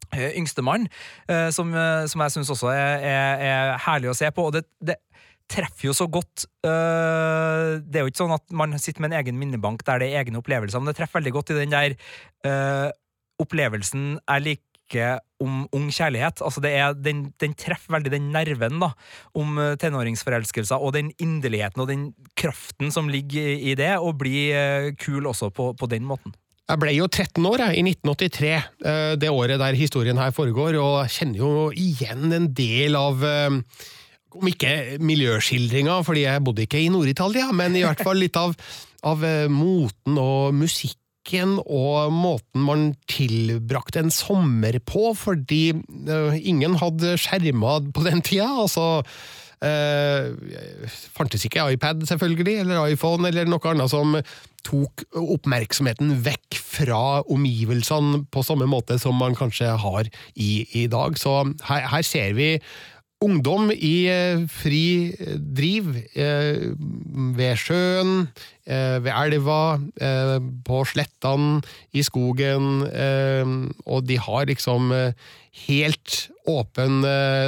[0.08, 0.86] Yngstemann,
[1.52, 1.74] som,
[2.08, 4.46] som jeg syns også er, er, er, herlig å se på.
[4.48, 4.96] og det, det
[5.48, 9.20] treffer jo så godt uh, Det er jo ikke sånn at man sitter med en
[9.22, 11.96] egen minnebank der det er egne opplevelser, men det treffer veldig godt i den der
[12.46, 12.88] uh,
[13.42, 16.40] opplevelsen jeg liker om ung kjærlighet.
[16.42, 18.88] Altså er, den, den, treffer veldig den nerven da,
[19.36, 22.06] om eh, tenåringsforelskelser, og den inderligheten og den
[22.40, 26.32] kraften som ligger i det, og blir kul også på, på den måten.
[26.64, 31.12] Jeg ble jo 13 år jeg, i 1983, det året der historien her foregår, og
[31.12, 33.22] kjenner jo igjen en del av
[34.36, 38.54] om ikke miljøskildringa, fordi jeg bodde ikke i Nord-Italia, men i hvert fall litt av,
[39.08, 45.74] av eh, moten og musikken og måten man tilbrakte en sommer på, fordi
[46.08, 48.48] uh, ingen hadde skjerma på den tida.
[48.62, 49.02] altså
[49.60, 50.32] uh,
[51.12, 54.16] fantes ikke iPad, selvfølgelig, eller iPhone, eller noe annet som
[54.64, 61.18] tok oppmerksomheten vekk fra omgivelsene på samme måte som man kanskje har i, i dag.
[61.20, 62.54] Så her, her ser vi
[63.18, 66.70] Ungdom i eh, fri driv eh,
[67.34, 68.28] ved sjøen,
[68.68, 69.78] ved elva,
[70.68, 71.62] på slettene,
[71.96, 72.82] i skogen,
[73.88, 74.92] og de har liksom
[75.66, 76.16] helt
[76.48, 77.00] åpen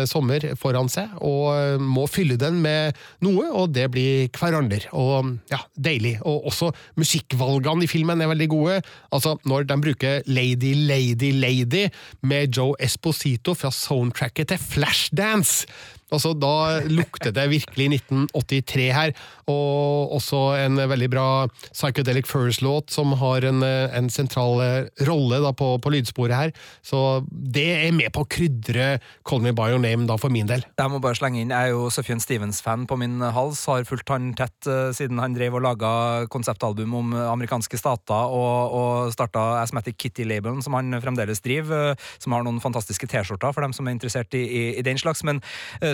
[0.08, 4.80] sommer foran seg, og må fylle den med noe, og det blir hverandre.
[4.96, 6.16] Og ja, deilig.
[6.24, 8.80] Og også musikkvalgene i filmen er veldig gode.
[9.14, 11.86] Altså, når de bruker Lady, Lady, Lady
[12.26, 15.68] med Joe Esposito fra soundtracket til Flashdance
[16.10, 19.12] Altså, da lukter det virkelig 1983 her,
[19.50, 21.26] og også en veldig bra
[21.70, 26.54] Psychedelic Furs-låt som har en, en sentral eh, rolle da, på, på, lydsporet her.
[26.86, 30.50] Så det er med på å krydre Call Me By Your Name da, for min
[30.50, 30.64] del.
[30.78, 34.10] Jeg må bare slenge inn, jeg er jo Sufjan Stevens-fan på min hals, har fulgt
[34.10, 35.92] han tett uh, siden han drev og laga
[36.32, 42.46] konseptalbum om amerikanske stater, og, og starta Asthmatic Kitty-labelen, som han fremdeles driver, som har
[42.46, 45.22] noen fantastiske T-skjorter for dem som er interessert i, i, i den slags.
[45.26, 45.42] men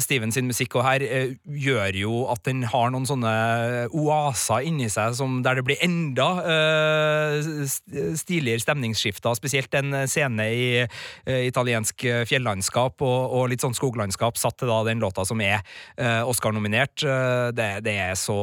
[0.06, 3.32] Steven sin musikk og her eh, gjør jo at den har noen sånne
[3.90, 7.50] oaser inni seg som, der det blir enda eh,
[8.18, 14.58] stiligere stemningsskifter, spesielt en scene i eh, italiensk fjellandskap og, og, litt sånn skoglandskap satt
[14.60, 15.62] til da den låta som er
[16.26, 17.02] Oscar-nominert.
[17.56, 18.36] Det, det, er så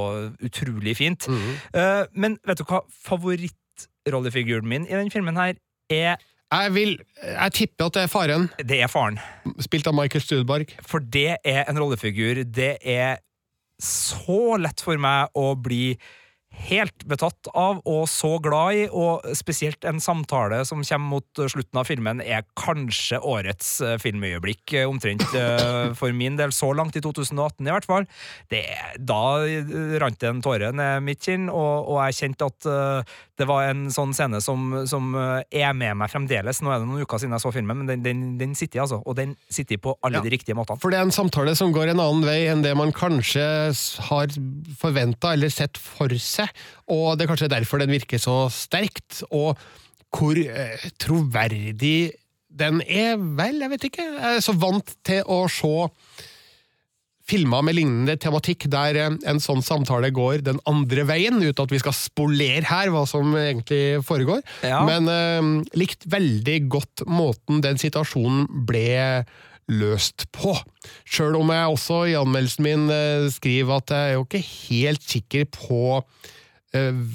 [0.43, 1.27] utrolig fint.
[1.27, 2.07] Mm -hmm.
[2.13, 5.55] men vet du hva favorittrollefiguren min i den filmen her
[5.89, 6.17] er
[6.53, 8.49] jeg vil Jeg tipper at det er faren.
[8.59, 9.19] Det er faren.
[9.63, 10.73] Spilt av Michael Studbarg.
[10.85, 13.21] For det er en rollefigur det er
[13.83, 15.95] så lett for meg å bli
[16.53, 21.79] helt betatt av og så glad i, og spesielt en samtale som kommer mot slutten
[21.81, 26.97] av filmen, er kanskje årets eh, filmøyeblikk, eh, omtrent eh, for min del, så langt
[26.99, 28.07] i 2018 i hvert fall.
[28.53, 28.63] Det,
[29.01, 29.23] da
[30.03, 32.69] rant det en tåre ned mitt kinn, og, og jeg kjente at
[33.39, 35.15] det var en sånn scene som, som,
[35.49, 36.59] er med meg fremdeles.
[36.61, 38.99] Nå er det noen uker siden jeg så filmen, men den, den, den sitter altså,
[39.01, 40.77] og den sitter på alle ja, de riktige måtene.
[40.83, 43.47] For det er en samtale som går en annen vei enn det man kanskje
[44.11, 44.37] har
[44.77, 49.23] forventa eller sett for seg seg, og det er kanskje derfor den virker så sterkt.
[49.31, 49.57] og
[50.13, 52.13] hvor eh, troverdig
[52.53, 53.15] den er.
[53.17, 54.03] Vel, jeg vet ikke.
[54.13, 55.71] Jeg er så vant til å se
[57.33, 61.73] filmer med lignende tematikk der eh, en sånn samtale går den andre veien, uten at
[61.73, 64.43] vi skal spolere her hva som egentlig foregår.
[64.65, 64.83] Ja.
[64.87, 69.25] Men eh, likt veldig godt måten den situasjonen ble
[69.71, 70.55] løst på.
[71.07, 75.07] Sjøl om jeg også i anmeldelsen min eh, skriver at jeg er jo ikke helt
[75.13, 75.85] sikker på
[76.75, 77.05] eh,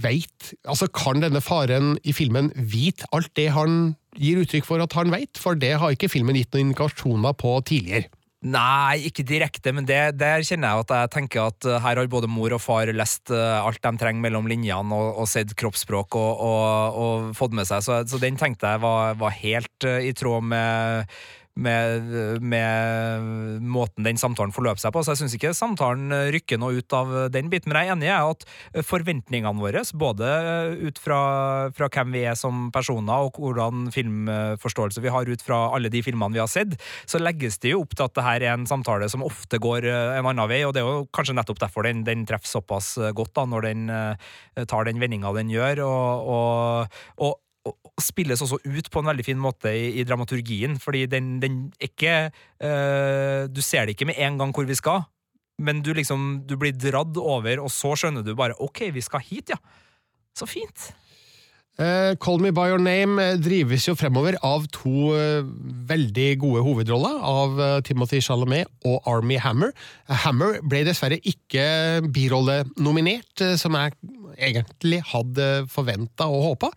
[0.00, 4.94] Veit Altså, kan denne faren i filmen vite alt det han gir uttrykk for at
[4.96, 5.36] han veit?
[5.36, 8.08] For det har ikke filmen gitt noen indikasjoner på tidligere.
[8.40, 12.08] Nei, ikke direkte, men det, der kjenner jeg at jeg tenker at uh, her har
[12.08, 16.16] både mor og far lest uh, alt de trenger mellom linjene, og, og sett kroppsspråk
[16.16, 19.98] og, og, og fått med seg, så, så den tenkte jeg var, var helt uh,
[20.00, 21.20] i tråd med
[21.60, 25.02] med, med, måten den samtalen forløp seg på.
[25.04, 27.70] Så jeg syns ikke samtalen rykker noe ut av den biten.
[27.70, 28.46] Men jeg er enig i at
[28.86, 30.30] forventningene våre, både
[30.80, 31.20] ut fra,
[31.76, 36.02] fra, hvem vi er som personer og hvordan filmforståelse vi har ut fra alle de
[36.06, 36.76] filmene vi har sett,
[37.08, 39.88] så legges det jo opp til at det her er en samtale som ofte går
[39.90, 43.34] en annen vei, og det er jo kanskje nettopp derfor den, den treffer såpass godt,
[43.36, 43.86] da, når den
[44.70, 45.84] tar den vendinga den gjør.
[45.86, 47.38] og, og, og
[48.04, 52.30] spilles også ut på en veldig fin måte i, i dramaturgien, fordi den, den ikke
[52.30, 55.04] uh, Du ser det ikke med en gang hvor vi skal,
[55.60, 59.24] men du liksom du blir dradd over, og så skjønner du bare OK, vi skal
[59.26, 59.60] hit, ja.
[60.36, 60.90] Så fint.
[61.78, 65.46] Uh, Call Me By Your Name drives jo fremover av to uh,
[65.88, 69.72] veldig gode hovedroller, av Timothy Chalamet og Army Hammer.
[70.24, 71.64] Hammer ble dessverre ikke
[72.12, 73.96] birollenominert, som jeg
[74.50, 76.70] egentlig hadde forventa og håpa,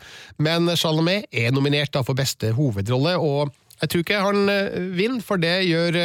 [0.44, 3.52] men Chalamet er nominert for beste hovedrolle, og
[3.82, 4.46] jeg tror ikke han
[4.96, 5.98] vinner, for det gjør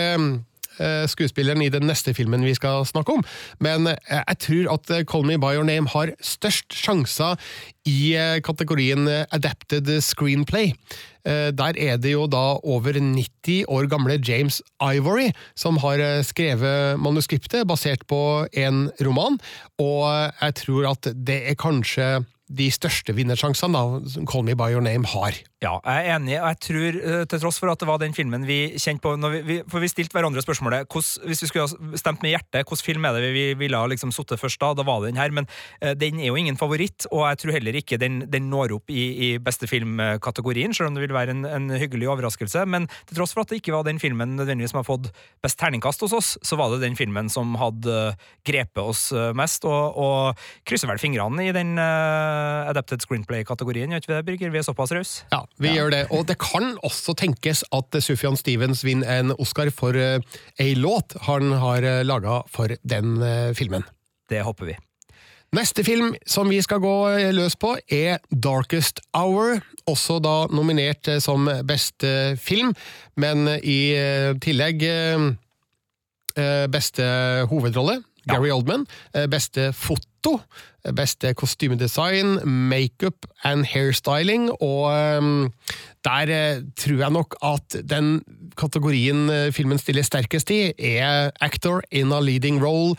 [1.11, 3.25] skuespilleren i den neste filmen vi skal snakke om.
[3.65, 7.39] Men jeg tror at Call Me By Your Name har størst sjanser
[7.89, 8.15] i
[8.45, 10.73] kategorien Adapted Screenplay.
[11.27, 17.67] Der er det jo da over 90 år gamle James Ivory som har skrevet manuskriptet
[17.69, 19.37] basert på en roman,
[19.79, 20.09] og
[20.41, 22.09] jeg tror at det er kanskje
[22.49, 25.37] de største vinnersjansene da Call Me By Your Name har.
[25.59, 28.45] Ja, jeg er enig, og jeg tror, til tross for at det var den filmen
[28.47, 31.99] vi kjente på vi, vi, For vi stilte hverandre spørsmålet hos, hvis vi skulle ha
[31.99, 34.71] stemt med hjertet, hvilken film er det vi ville ha liksom sittet først da?
[34.79, 35.49] Da var det den her, men
[35.83, 38.95] uh, den er jo ingen favoritt, og jeg tror heller ikke den, den når opp
[38.95, 42.63] i, i beste film-kategorien, selv om det vil være en, en, hyggelig overraskelse.
[42.71, 45.11] Men til tross for at det ikke var den filmen nødvendigvis som har fått
[45.43, 48.15] best terningkast hos oss, så var det den filmen som hadde
[48.47, 52.38] grepet oss mest, og, og krysser vel fingrene i den uh,
[52.69, 54.53] Adapted Screenplay-kategorien, gjør ikke vi det, Birger?
[54.55, 55.25] Vi er såpass rause.
[55.33, 55.79] Ja, vi ja.
[55.79, 56.03] gjør det.
[56.15, 60.19] Og det kan også tenkes at Sufjan Stevens vinner en Oscar for uh,
[60.61, 63.87] ei låt han har uh, laga for den uh, filmen.
[64.31, 64.77] Det håper vi.
[65.57, 66.95] Neste film som vi skal gå
[67.33, 69.63] løs på, er Darkest Hour.
[69.89, 72.75] Også da nominert som beste film,
[73.17, 73.97] men i
[74.45, 74.85] tillegg
[76.69, 77.07] beste
[77.49, 78.03] hovedrolle.
[78.29, 78.87] Gary Oldman.
[79.31, 80.39] Beste foto
[80.95, 84.89] beste kostymedesign, makeup and hairstyling, og
[85.19, 85.49] um,
[86.07, 88.23] der tror jeg nok at den
[88.59, 92.97] kategorien filmen stiller sterkest i, er actor in a leading role.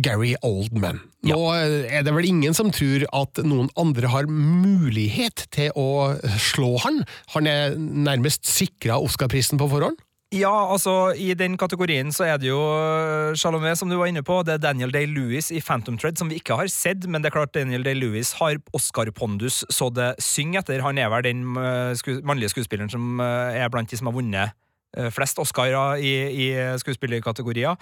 [0.00, 1.00] Gary Oldman.
[1.26, 6.76] Nå er det vel ingen som tror at noen andre har mulighet til å slå
[6.86, 7.02] han.
[7.34, 9.98] Han er nærmest sikra Oscar-prisen på forhånd.
[10.30, 12.60] Ja, altså, i den kategorien så er det jo
[13.34, 14.36] Chalomet, som du var inne på.
[14.46, 17.34] Det er Daniel Day-Lewis i Phantom Thread, som vi ikke har sett, men det er
[17.34, 20.84] klart Daniel Day-Lewis har Oscar-pondus så det synger etter.
[20.86, 24.54] Han er vel den mannlige skuespilleren som er blant de som har vunnet
[25.14, 26.46] flest Oscarer i, i
[26.82, 27.76] skuespillerkategorier.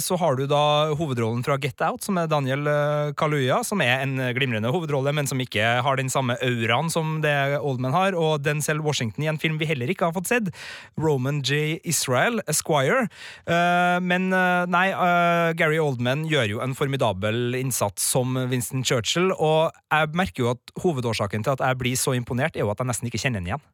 [0.00, 2.68] Så har du da hovedrollen fra Get Out, som er Daniel
[3.16, 7.34] Kaluya, som er en glimrende hovedrolle, men som ikke har den samme auraen som det
[7.60, 8.18] Oldman har.
[8.18, 10.50] Og Denzel Washington i en film vi heller ikke har fått sett,
[11.00, 11.78] Roman J.
[11.84, 13.06] Israel, Esquire.
[14.04, 14.86] Men nei,
[15.58, 20.74] Gary Oldman gjør jo en formidabel innsats som Winston Churchill, og jeg merker jo at
[20.84, 23.48] hovedårsaken til at jeg blir så imponert, er jo at jeg nesten ikke kjenner ham
[23.54, 23.64] igjen.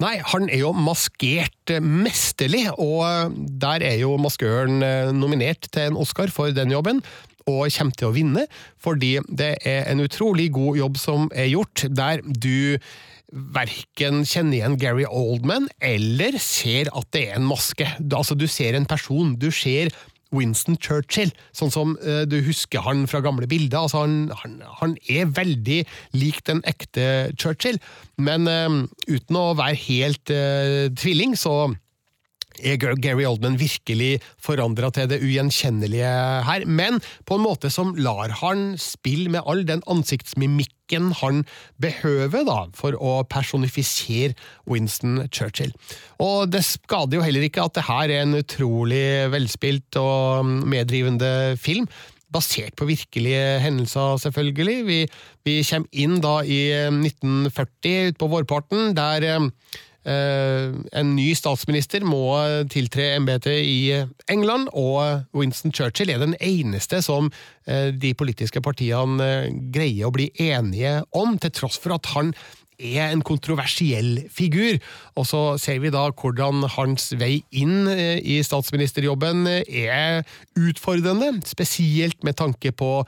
[0.00, 4.80] Nei, han er jo maskert mesterlig, og der er jo maskøren
[5.12, 7.02] nominert til en Oscar for den jobben.
[7.50, 8.46] Og kommer til å vinne,
[8.80, 12.78] fordi det er en utrolig god jobb som er gjort, der du
[13.30, 17.86] verken kjenner igjen Gary Oldman eller ser at det er en maske.
[18.10, 19.92] Altså, du ser en person, du ser
[20.34, 23.84] Winston Churchill, sånn som uh, du husker han fra gamle bilder.
[23.84, 25.82] Altså, han, han, han, er veldig
[26.16, 27.80] lik den ekte Churchill,
[28.20, 31.72] men uh, uten å være helt uh, tvilling, så
[32.58, 36.10] er Gary Oldman virkelig forandra til det ugjenkjennelige
[36.46, 41.44] her, men på en måte som lar han spille med all den ansiktsmimikken han
[41.80, 44.34] behøver da, for å personifisere
[44.68, 45.72] Winston Churchill.
[46.18, 51.54] Og det skader jo heller ikke at det her er en utrolig velspilt og meddrivende
[51.60, 51.86] film
[52.30, 54.76] basert på virkelige hendelser, selvfølgelig.
[54.86, 54.98] Vi,
[55.46, 59.48] vi kommer inn da i 1940, utpå vårparten, der Eh,
[60.04, 62.22] en ny statsminister må
[62.72, 63.90] tiltre embetet i
[64.32, 67.28] England, og Winston Churchill er den eneste som
[67.66, 72.32] eh, de politiske partiene eh, greier å bli enige om, til tross for at han
[72.80, 74.78] er en kontroversiell figur.
[75.20, 80.22] Og så ser vi da hvordan hans vei inn i statsministerjobben er
[80.56, 83.02] utfordrende, spesielt med tanke på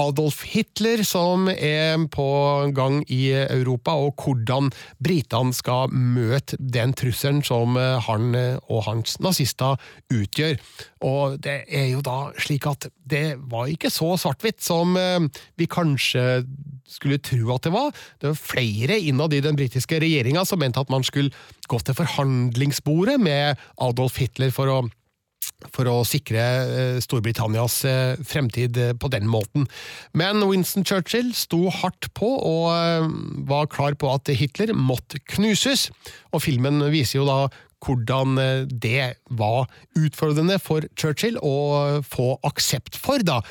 [0.00, 2.26] Adolf Hitler som er på
[2.74, 9.78] gang i Europa, og hvordan britene skal møte den trusselen som han og hans nazister
[10.10, 10.58] utgjør.
[11.06, 16.42] Og det er jo da slik at det var ikke så svart-hvitt som vi kanskje
[16.90, 17.94] skulle tro at det var.
[18.20, 21.32] Det var flere innad i den britiske regjeringa som mente at man skulle
[21.70, 24.82] gå til forhandlingsbordet med Adolf Hitler for å
[25.74, 29.66] for å sikre eh, Storbritannias eh, fremtid eh, på den måten.
[30.16, 33.14] Men Winston Churchill sto hardt på og
[33.48, 35.88] var klar på at Hitler måtte knuses,
[36.34, 37.38] og filmen viser jo da
[37.84, 38.38] hvordan
[38.80, 39.66] det var
[40.00, 43.42] utfordrende for Churchill å få aksept for, da,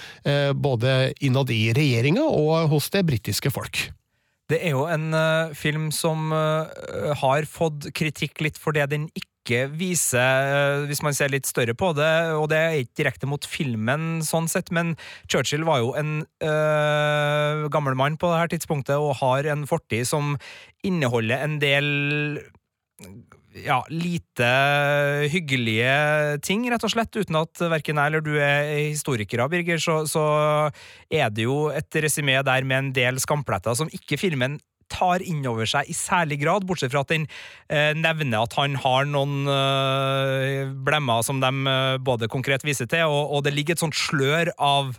[0.58, 3.84] både innad i regjeringa og hos det britiske folk.
[4.50, 5.14] Det er jo en
[5.54, 11.16] film som har fått kritikk litt for det den ikke ikke viser, eh, hvis man
[11.16, 14.96] ser litt større på det, og det er ikke direkte mot filmen sånn sett, men
[15.28, 20.38] Churchill var jo en øh, gammel mann på dette tidspunktet og har en fortid som
[20.84, 21.92] inneholder en del
[23.54, 24.50] ja, lite
[25.30, 27.14] hyggelige ting, rett og slett.
[27.14, 30.24] Uten at verken jeg eller du er historikere, Birger, så, så
[31.12, 34.58] er det jo et resymé der med en del skampletter som ikke filmen
[34.94, 37.28] tar inn over seg i særlig grad, bortsett fra at den
[37.70, 43.10] eh, nevner at han har noen eh, blemmer som de eh, både konkret viser til,
[43.10, 44.96] og, og det ligger et sånt slør av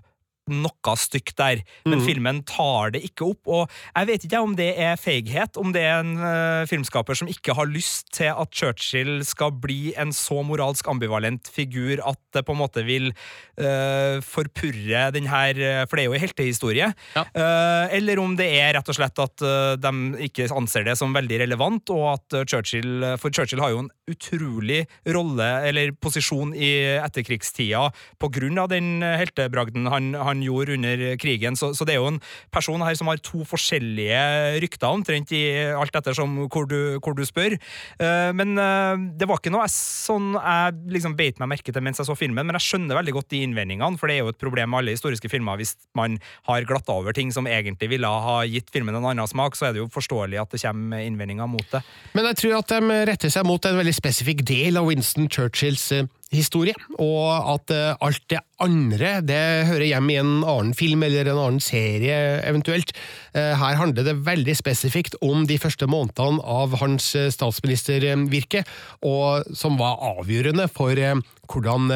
[0.51, 2.05] noe stygt der, men mm.
[2.05, 3.49] filmen tar det ikke opp.
[3.49, 7.31] Og jeg vet ikke om det er feighet, om det er en uh, filmskaper som
[7.31, 12.45] ikke har lyst til at Churchill skal bli en så moralsk ambivalent figur at det
[12.45, 15.57] på en måte vil uh, forpurre den her
[15.89, 16.91] For det er jo en heltehistorie.
[17.15, 17.25] Ja.
[17.33, 19.45] Uh, eller om det er rett og slett at
[19.81, 19.93] de
[20.27, 24.85] ikke anser det som veldig relevant, og at Churchill For Churchill har jo en utrolig
[25.15, 27.87] rolle, eller posisjon, i etterkrigstida
[28.21, 31.57] på grunn av den heltebragden han, han gjorde under krigen.
[31.57, 32.21] Så, så, det er jo en
[32.55, 36.69] person her som har to forskjellige rykter, omtrent i alt etter hvor
[37.05, 37.57] hvor du spør.
[38.01, 41.85] Uh, men uh, det var ikke noe jeg, sånn jeg liksom beit meg merke til
[41.85, 44.35] mens jeg så filmen, men jeg skjønner veldig godt de innvendingene, for det er jo
[44.35, 45.59] et problem med alle historiske filmer.
[45.61, 49.57] Hvis man har glatta over ting som egentlig ville ha gitt filmen en annen smak,
[49.59, 51.83] så er det jo forståelig at det kommer innvendinger mot det.
[52.17, 55.91] Men jeg tror at de retter seg mot en veldig spesifikk del av Winston Churchills
[55.95, 57.71] eh, historie, og at
[58.03, 62.95] alt det andre det hører hjemme i en annen film eller en annen serie, eventuelt.
[63.35, 68.65] Eh, her handler det veldig spesifikt om de første månedene av hans eh, statsministervirke,
[69.07, 71.19] og som var avgjørende for eh,
[71.51, 71.91] hvordan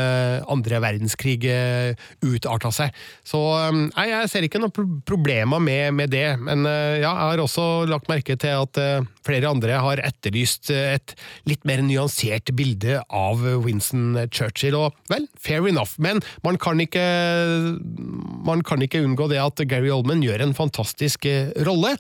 [0.49, 1.47] andre verdenskrig
[2.25, 2.95] utarta seg.
[3.27, 3.41] Så
[3.73, 8.11] nei, jeg ser ikke noen problemer med, med, det, men ja, jeg har også lagt
[8.11, 8.81] merke til at
[9.27, 11.15] flere andre har etterlyst et
[11.49, 17.05] litt mer nyansert bilde av Winston Churchill, og vel, fair enough, men man kan ikke
[18.49, 21.95] man kan ikke unngå det at Gary Oldman gjør en fantastisk eh, rolle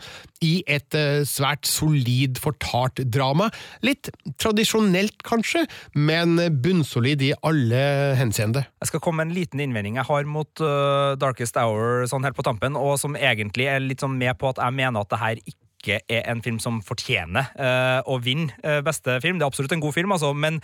[0.44, 3.48] i et eh, svært solid fortalt drama.
[3.86, 7.82] Litt tradisjonelt, kanskje, men bunnsolid i alle
[8.18, 8.64] henseende.
[8.82, 12.38] Jeg skal komme med en liten innvending jeg har mot uh, Darkest Hour sånn helt
[12.38, 15.22] på tampen, og som egentlig er litt sånn med på at jeg mener at det
[15.22, 19.38] her ikke ikke er en film som fortjener uh, å vinne uh, beste film.
[19.38, 20.60] Det er absolutt en god film, altså, men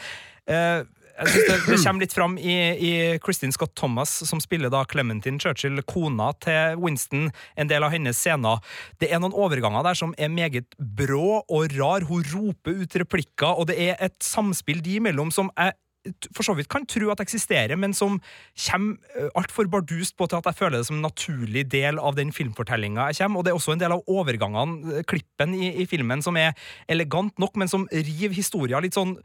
[0.50, 0.82] uh,
[1.14, 4.83] jeg synes det, det, kommer litt fram i, i Christine Scott Thomas, som spiller da
[4.90, 8.62] Clementine Churchill, kona til Winston, en del av hennes scener.
[9.03, 12.09] Det er noen overganger der som er meget brå og rar.
[12.09, 15.77] Hun roper ut replikker, og det er et samspill de imellom som jeg
[16.34, 18.18] for så vidt kan tro at eksisterer, men som
[18.66, 22.18] kommer eh, altfor bardust på til at jeg føler det som en naturlig del av
[22.18, 23.40] den filmfortellinga jeg kommer.
[23.40, 26.52] Og det er også en del av overgangene, eh, klippen i, i filmen, som er
[26.90, 29.16] elegant nok, men som river historia litt sånn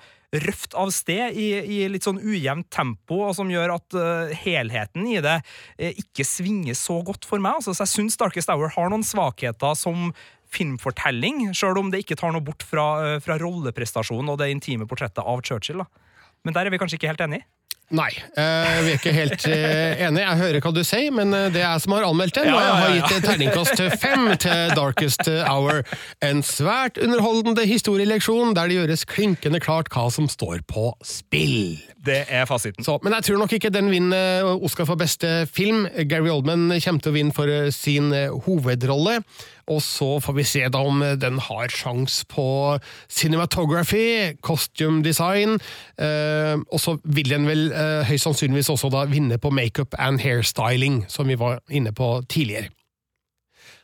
[0.45, 5.07] røft av sted i, i, litt sånn ujevnt tempo, og som gjør at uh, helheten
[5.09, 7.57] i det uh, ikke svinger så godt for meg.
[7.57, 10.11] Altså, så jeg syns Darkest Hour har noen svakheter som
[10.53, 14.85] filmfortelling, sjøl om det ikke tar noe bort fra, uh, fra rolleprestasjonen og det intime
[14.89, 15.81] portrettet av Churchill.
[15.81, 16.08] da.
[16.45, 17.45] Men der er vi kanskje ikke helt enige?
[17.89, 20.21] Nei, eh, vi er ikke helt eh, enige.
[20.21, 22.61] Jeg hører hva du sier, men eh, det er jeg som har anmeldt den, og
[22.61, 25.81] jeg har gitt terningkast fem til Darkest Hour.
[26.21, 31.79] En svært underholdende historieleksjon der det gjøres klinkende klart hva som står på spill.
[32.05, 32.85] Det er fasiten.
[32.85, 35.83] Så, men jeg tror nok ikke den vinner Oscar for beste film.
[36.07, 38.13] Gary Oldman kommer til å vinne for sin
[38.45, 39.19] hovedrolle.
[39.69, 42.47] Og så får vi se da om den har sjans på
[43.11, 45.59] cinematography, costume design,
[46.01, 50.23] eh, og så vil den vel eh, høyst sannsynligvis også da vinne på makeup and
[50.23, 52.73] hairstyling, som vi var inne på tidligere.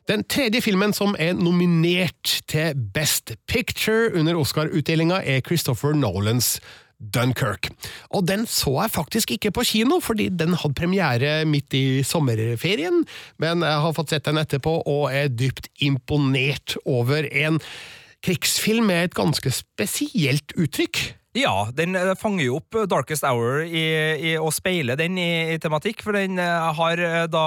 [0.06, 6.60] Den tredje filmen som er nominert til Best Picture under Oscar-utdelinga, er Christopher Nolans
[7.00, 7.74] Dunkerque.
[8.16, 13.04] Og den så jeg faktisk ikke på kino, fordi den hadde premiere midt i sommerferien,
[13.42, 17.62] men jeg har fått sett den etterpå og er dypt imponert over en
[18.26, 21.04] krigsfilm med et ganske spesielt uttrykk.
[21.36, 23.84] Ja, den eh, fanger jo opp Darkest Hour i,
[24.32, 27.46] i, og speiler den i, i, tematikk, for den eh, har eh, da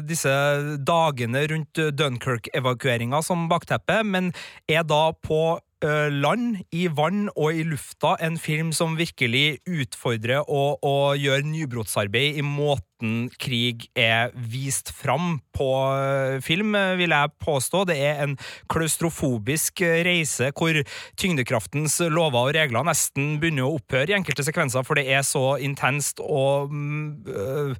[0.00, 0.32] disse
[0.80, 4.32] dagene rundt Dunkerque-evakueringa som bakteppe, men
[4.64, 10.82] er da på land, i vann og i lufta, en film som virkelig utfordrer og,
[10.82, 17.30] og gjør nybrottsarbeid i måten måten krig er vist fram på eh, film, vil jeg
[17.40, 17.84] påstå.
[17.88, 18.36] Det er en
[18.68, 20.82] klaustrofobisk reise hvor
[21.16, 25.58] tyngdekraftens lover og regler nesten begynner å opphøre i enkelte sekvenser, for det er så
[25.60, 27.74] intenst og øh,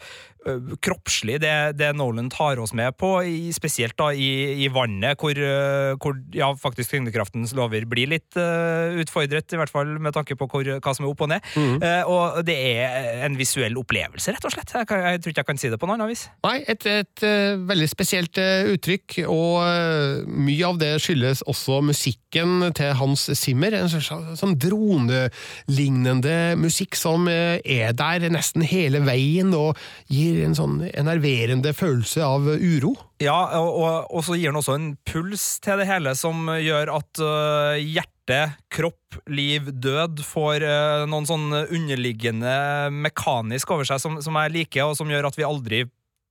[0.81, 3.11] kroppslig, det, det, Nolan tar oss med på,
[3.53, 5.37] spesielt da i, i vannet, hvor,
[6.01, 10.71] hvor, ja, faktisk tyngdekraftens lover blir litt utfordret, i hvert fall med tanke på hvor,
[10.79, 11.51] hva som er opp og ned.
[11.59, 11.83] Mm.
[12.09, 14.73] Og det er en visuell opplevelse, rett og slett.
[14.79, 16.27] Jeg, jeg tror ikke jeg kan si det på noen annet vis.
[16.47, 17.25] Nei, et, et et
[17.69, 23.75] veldig spesielt uh, uttrykk, og uh, mye av det skyldes også musikken til Hans Zimmer.
[23.77, 29.79] En sånn, sånn dronelignende musikk som er der nesten hele veien, og
[30.13, 32.95] gir en sånn enerverende følelse av uro.
[33.23, 36.95] Ja, og, og, og så gir den også en puls til det hele som gjør
[37.01, 37.25] at
[37.83, 38.18] hjertet
[38.75, 42.55] kropp, liv, død får uh, noen sånn underliggende
[42.93, 45.85] mekanisk over seg som, som jeg liker, og som gjør at vi aldri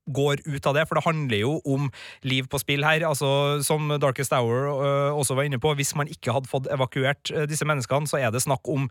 [0.08, 1.89] går ut av det, for det handler jo om
[2.28, 3.04] liv på spill her.
[3.08, 7.34] altså Som Darkest Hour uh, også var inne på, hvis man ikke hadde fått evakuert
[7.36, 8.88] uh, disse menneskene, så er det snakk om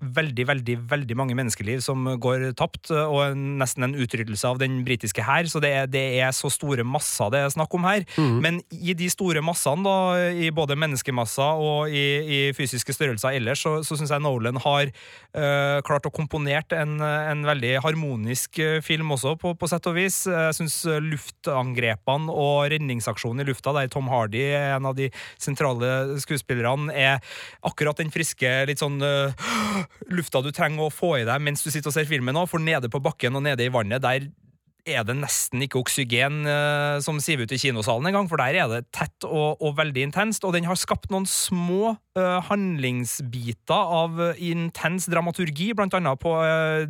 [0.00, 5.24] veldig veldig, veldig mange menneskeliv som går tapt, og nesten en utryddelse av den britiske
[5.24, 5.48] hær.
[5.50, 8.06] Så det er, det er, så store masser det er snakk om her.
[8.16, 8.38] Mm.
[8.44, 13.62] Men i de store massene, da, i både menneskemasser og i, i fysiske størrelser ellers,
[13.64, 18.78] så, så syns jeg Nolan har uh, klart å komponert en, en, veldig harmonisk øh,
[18.84, 20.22] film også, på, på sett og vis.
[20.28, 25.08] Jeg syns luftangrepene og redningsaksjonen i lufta, der Tom Hardy er en av de
[25.40, 27.18] sentrale skuespillerne, er
[27.66, 31.70] akkurat den friske, litt sånn uh, lufta du trenger å få i deg mens du
[31.70, 34.30] sitter og ser filmen òg, for nede på bakken og nede i vannet, der
[34.88, 38.70] er det nesten ikke oksygen uh, som siver ut i kinosalen engang, for der er
[38.70, 40.44] det tett og, og, veldig intenst.
[40.46, 41.94] Og den har skapt noen små
[42.48, 46.34] handlingsbiter av intens dramaturgi, blant annet på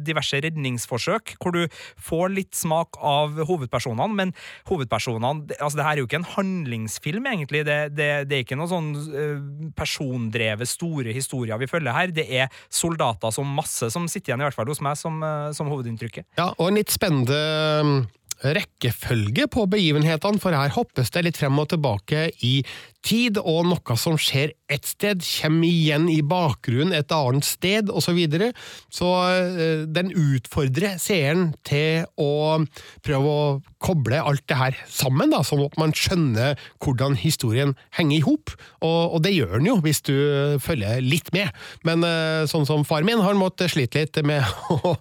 [0.00, 1.64] diverse redningsforsøk, hvor du
[2.00, 4.34] får litt smak av hovedpersonene, men
[4.70, 7.64] hovedpersonene altså Det her er jo ikke en handlingsfilm, egentlig.
[7.68, 12.14] Det, det, det er ikke noen sånn persondrevet store historier vi følger her.
[12.14, 15.20] Det er soldater som masse som sitter igjen, i hvert fall hos meg, som,
[15.56, 16.28] som hovedinntrykket.
[16.40, 18.08] Ja, og en litt spennende
[18.40, 22.60] rekkefølge på begivenhetene, for her hoppes det litt frem og tilbake i
[23.06, 28.10] tid, og noe som skjer ett sted, kommer igjen i bakgrunnen et annet sted, osv.
[28.10, 28.48] Så, videre.
[28.90, 32.58] så uh, den utfordrer seeren til å
[33.06, 33.44] prøve å
[33.80, 38.52] koble alt det her sammen, da, sånn at man skjønner hvordan historien henger i hop.
[38.82, 40.14] Og, og, det gjør den jo, hvis du
[40.62, 41.54] følger litt med.
[41.86, 44.42] Men uh, sånn som far min har måttet slite litt med
[44.74, 44.96] å,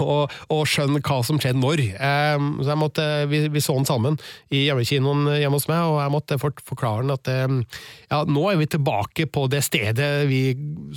[0.00, 1.84] å, å skjønne hva som skjedde når.
[2.00, 4.18] Um, så jeg måtte, vi, vi, så den sammen
[4.54, 8.60] i hjemmekinoen hjemme hos meg, og jeg måtte forklare den at det ja, nå er
[8.60, 10.42] vi tilbake på det stedet vi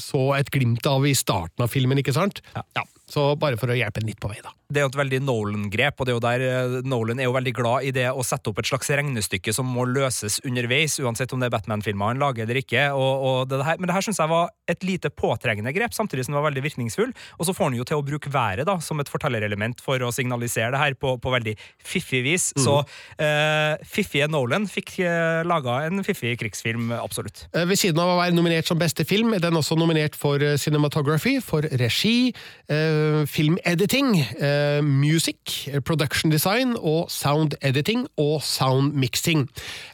[0.02, 2.44] så et glimt av i starten av filmen, ikke sant?
[2.56, 2.66] Ja.
[2.80, 4.52] ja så bare for å hjelpe litt på vei, da.
[4.68, 7.36] Det er jo et veldig Nolan-grep, og det er jo der eh, Nolan er jo
[7.38, 11.32] veldig glad i det å sette opp et slags regnestykke som må løses underveis, uansett
[11.32, 12.90] om det er Batman-filmer han lager eller ikke.
[12.92, 16.26] Og, og det her, men det her syns jeg var et lite påtrengende grep, samtidig
[16.28, 17.14] som det var veldig virkningsfull.
[17.40, 20.12] Og så får han jo til å bruke været da, som et fortellerelement for å
[20.12, 22.50] signalisere det her på, på veldig fiffig vis.
[22.60, 22.64] Mm.
[22.66, 22.76] Så
[23.24, 27.46] eh, fiffige Nolan fikk eh, laga en fiffig krigsfilm, absolutt.
[27.56, 31.38] Ved siden av å være nominert som beste film, er den også nominert for cinematography,
[31.40, 32.34] for regi.
[32.68, 32.97] Eh,
[33.30, 39.48] filmediting, uh, music, production design og sound editing og sound mixing.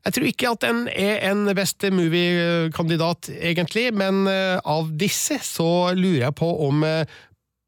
[0.06, 5.94] Jeg tror ikke at den er en best movie-kandidat, egentlig, men uh, av disse så
[5.98, 6.84] lurer jeg på om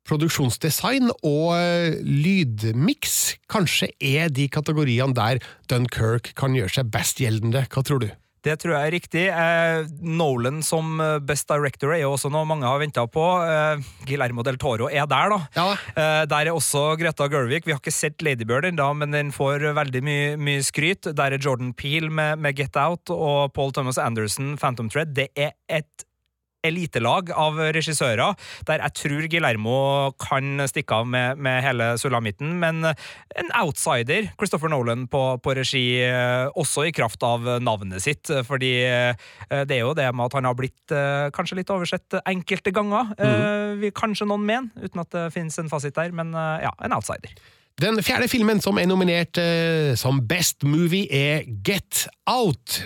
[0.05, 7.65] produksjonsdesign og eh, lydmiks kanskje er de kategoriene der Dunkerque kan gjøre seg best gjeldende.
[7.71, 8.09] Hva tror du?
[8.45, 9.23] Det tror jeg er riktig.
[9.33, 13.23] Eh, Nolan som eh, best director er jo også noe mange har venta på.
[13.41, 15.39] Eh, Guillermo del Toro er der, da.
[15.57, 15.67] Ja.
[15.95, 17.65] Eh, der er også Greta Gervik.
[17.65, 21.09] Vi har ikke sett Ladybird ennå, men den får veldig mye, mye skryt.
[21.17, 25.15] Der er Jordan Peel med, med Get Out og Paul Thomas Anderson, Phantom Thread.
[25.17, 26.05] Det er et
[26.65, 28.35] elitelag av regissører,
[28.67, 29.77] der jeg tror Guillermo
[30.21, 35.83] kan stikke av med, med hele sulamitten, men en outsider, Christopher Nolan, på, på, regi,
[36.03, 39.27] eh, også i kraft av navnet sitt, fordi eh,
[39.67, 43.13] det er jo det med at han har blitt eh, kanskje litt oversett enkelte ganger,
[43.19, 43.81] mm.
[43.83, 47.33] vi, kanskje noen mener, uten at det finnes en fasit der, men ja, en outsider.
[47.81, 49.39] Den fjerde filmen som er nominert
[49.99, 52.85] som Best Movie, er Get Out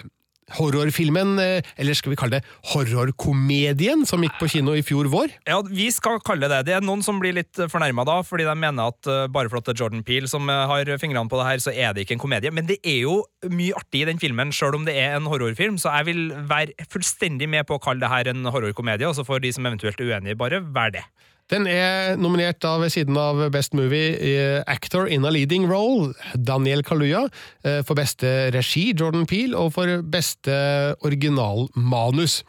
[0.57, 5.33] horrorfilmen, eh, eller skal vi kalle det horrorkomedien, som gikk på kino i fjor vår?
[5.49, 6.75] Ja, vi skal kalle det det.
[6.77, 9.83] er noen som blir litt fornærma da, fordi de mener at bare fordi det er
[9.83, 12.51] Jordan Peel som uh, har fingrene på det her, så er det ikke en komedie.
[12.55, 13.19] Men det er jo
[13.49, 16.89] mye artig i den filmen, sjøl om det er en horrorfilm, så jeg vil være
[16.91, 19.99] fullstendig med på å kalle det her en horrorkomedie, og så får de som eventuelt
[19.99, 21.05] er uenige, bare være det.
[21.49, 26.83] Den er nominert da ved siden av Best Movie Actor in a Leading Role, Daniel
[26.85, 27.23] Kaluya,
[27.65, 30.53] eh, for beste regi, Jordan Peel, og for beste
[31.01, 32.43] originalmanus.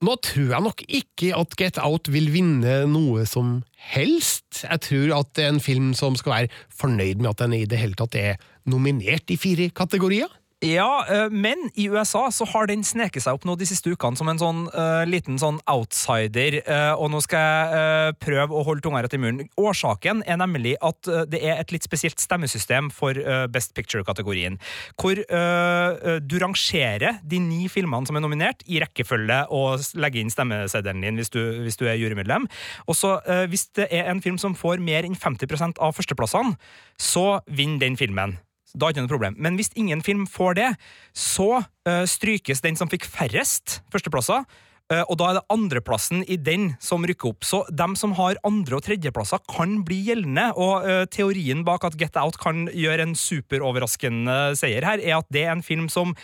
[0.00, 3.58] Nå tror jeg nok ikke at Get Out vil vinne noe som
[3.92, 4.62] helst.
[4.64, 7.66] Jeg tror at det er en film som skal være fornøyd med at den i
[7.68, 10.32] det hele tatt er nominert i fire kategorier.
[10.60, 14.18] Ja, eh, men i USA så har den sneket seg opp nå de siste ukene
[14.18, 18.64] som en sånn uh, liten sånn outsider, uh, og nå skal jeg uh, prøve å
[18.66, 19.48] holde tunga rett i munnen.
[19.56, 23.16] Årsaken er nemlig at det er et litt spesielt stemmesystem for
[23.52, 24.58] Best Picture-kategorien,
[25.00, 31.04] hvor du rangerer de ni filmene som er nominert, i rekkefølge og legger inn stemmeseddelen
[31.04, 32.48] din hvis du, hvis du er jurymedlem.
[32.88, 33.16] Og så
[33.50, 36.56] hvis det er en film som får mer enn 50% av førsteplassene,
[37.00, 38.38] så vinner den filmen.
[38.74, 39.38] Da er det ikke noe problem.
[39.42, 40.72] Men hvis ingen film får det,
[41.16, 44.44] så uh, strykes den som fikk færrest førsteplasser.
[44.90, 47.46] Uh, og da er det andreplassen i den som rykker opp.
[47.46, 50.48] Så dem som har andre- og tredjeplasser, kan bli gjeldende.
[50.58, 55.30] Og uh, teorien bak at Get Out kan gjøre en superoverraskende seier her, er at
[55.30, 56.16] det er en film som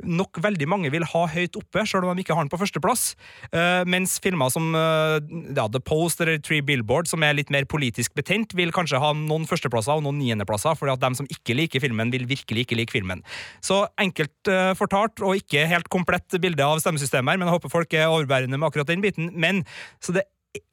[0.00, 3.12] nok veldig mange vil ha høyt oppe, selv om de ikke har den på førsteplass.
[3.52, 7.66] Uh, mens filmer som uh, ja, The Post eller Tree Billboard, som er litt mer
[7.70, 11.56] politisk betent, vil kanskje ha noen førsteplasser og noen niendeplasser, fordi at de som ikke
[11.58, 13.24] liker filmen, vil virkelig ikke like filmen.
[13.64, 17.72] Så enkelt uh, fortalt, og ikke helt komplett bilde av stemmesystemet her, men jeg håper
[17.72, 19.32] folk er overbærende med akkurat den biten.
[19.38, 19.64] Men,
[20.02, 20.26] så det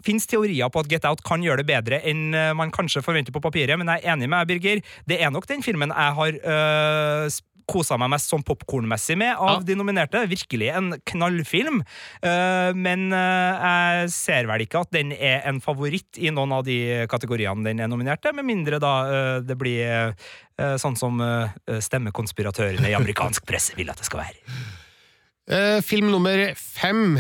[0.03, 3.41] fins teorier på at Get Out kan gjøre det bedre enn man kanskje forventer på
[3.43, 4.82] papiret, men jeg er enig med Birger.
[5.07, 7.30] Det er nok den filmen jeg har øh,
[7.70, 9.67] kosa meg mest sånn popkornmessig med av ja.
[9.70, 10.24] de nominerte.
[10.30, 11.82] Virkelig en knallfilm.
[12.24, 13.20] Uh, men uh,
[13.59, 16.80] jeg ser vel ikke at den er en favoritt i noen av de
[17.11, 20.13] kategoriene den er nominert til, med mindre da uh, det blir
[20.59, 21.22] sånn som
[21.63, 25.80] stemmekonspiratørene i amerikansk presse vil at det skal være.
[25.88, 27.15] film nummer fem,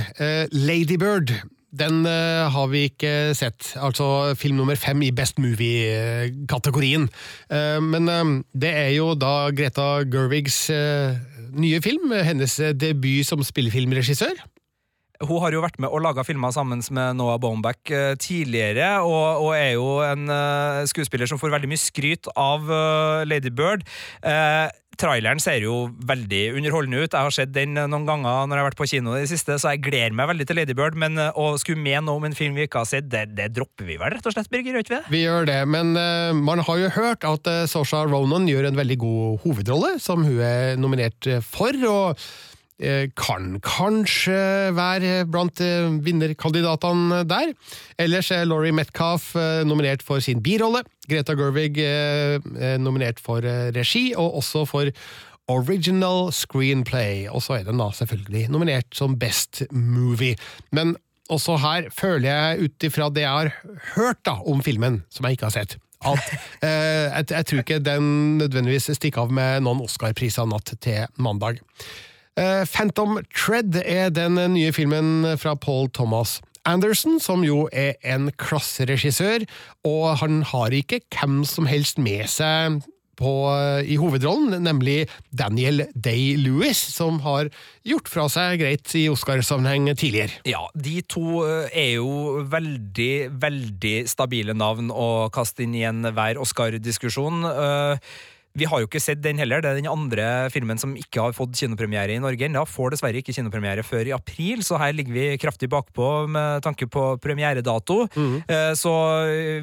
[0.51, 1.31] Ladybird.
[1.69, 3.75] Den uh, har vi ikke sett.
[3.77, 7.05] Altså film nummer fem i Best Movie-kategorien.
[7.51, 10.67] Uh, men uh, det er jo da Greta Gervigs
[11.49, 12.13] nye film.
[12.25, 14.41] Hennes debut som spillefilmregissør.
[15.19, 17.91] Hun har jo vært med og laga filmer sammen med Noah Baumbach
[18.23, 20.31] tidligere, og, og, er jo en
[20.87, 22.71] skuespiller som får veldig mye skryt av
[23.27, 23.83] Lady Bird
[24.99, 27.13] traileren ser jo veldig underholdende ut.
[27.13, 29.57] Jeg har sett den noen ganger når jeg har vært på kino i det siste,
[29.61, 30.99] så jeg gleder meg veldig til Ladybird.
[30.99, 33.51] Men eh, å skulle med noe om en film vi ikke har sett, det, det
[33.55, 34.81] dropper vi vel rett og slett, Birger?
[34.81, 35.13] Ikke vi det?
[35.13, 38.79] Vi gjør det, men uh, man har jo hørt at uh, Sosha Ronan gjør en
[38.79, 41.75] veldig god hovedrolle, som hun er nominert for.
[41.89, 42.48] og Eh,
[43.19, 47.51] kan kanskje være blant eh, vinnerkandidatene der.
[47.99, 50.85] Ellers er Laurie Metcalf eh, nominert for sin birolle.
[51.09, 51.73] Greta Gervig
[52.77, 53.41] nominert for
[53.73, 54.91] regi, og også for
[55.49, 57.25] Original Screenplay.
[57.33, 60.37] Og så er den da selvfølgelig nominert som Best Movie.
[60.71, 60.93] Men
[61.33, 63.53] også her føler jeg, ut ifra det jeg har
[63.95, 66.29] hørt da om filmen, som jeg ikke har sett at
[66.63, 68.03] eh, jeg, jeg, tror ikke den
[68.39, 71.59] nødvendigvis stikker av med noen Oscar-priser natt til mandag.
[72.39, 76.37] Eh, Phantom Tread er den nye filmen fra Paul Thomas
[76.67, 79.43] Anderson, som jo er en klasseregissør,
[79.87, 82.79] og han har ikke hvem som helst med seg
[83.19, 83.33] på,
[83.83, 87.49] i hovedrollen, nemlig Daniel Day-Lewis, som har
[87.83, 90.39] gjort fra seg greit i Oscarsammenheng tidligere.
[90.47, 96.39] Ja, de to eh, er jo veldig, veldig stabile navn å kaste inn i enhver
[96.39, 97.43] Oscar-diskusjon.
[98.57, 99.61] Vi har jo ikke sett den heller.
[99.61, 102.63] Det er den andre filmen som ikke har fått kinopremiere i Norge ennå.
[102.67, 106.87] Får dessverre ikke kinopremiere før i april, så her ligger vi kraftig bakpå med tanke
[106.89, 108.01] på premieredato.
[108.15, 108.41] Mm.
[108.79, 108.93] Så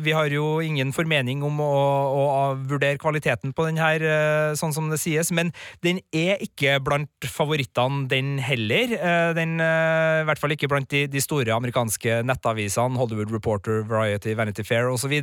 [0.04, 1.72] vi har jo ingen formening om å,
[2.14, 2.22] å,
[2.66, 5.50] vurdere kvaliteten på den her, eh, sånn som det sies, men
[5.84, 8.94] den er ikke blant favorittene, den heller.
[8.96, 14.36] Eh, den, I hvert fall ikke blant de, de store amerikanske nettavisene, Hollywood Reporter, Variety,
[14.38, 15.14] Vanity Fair osv.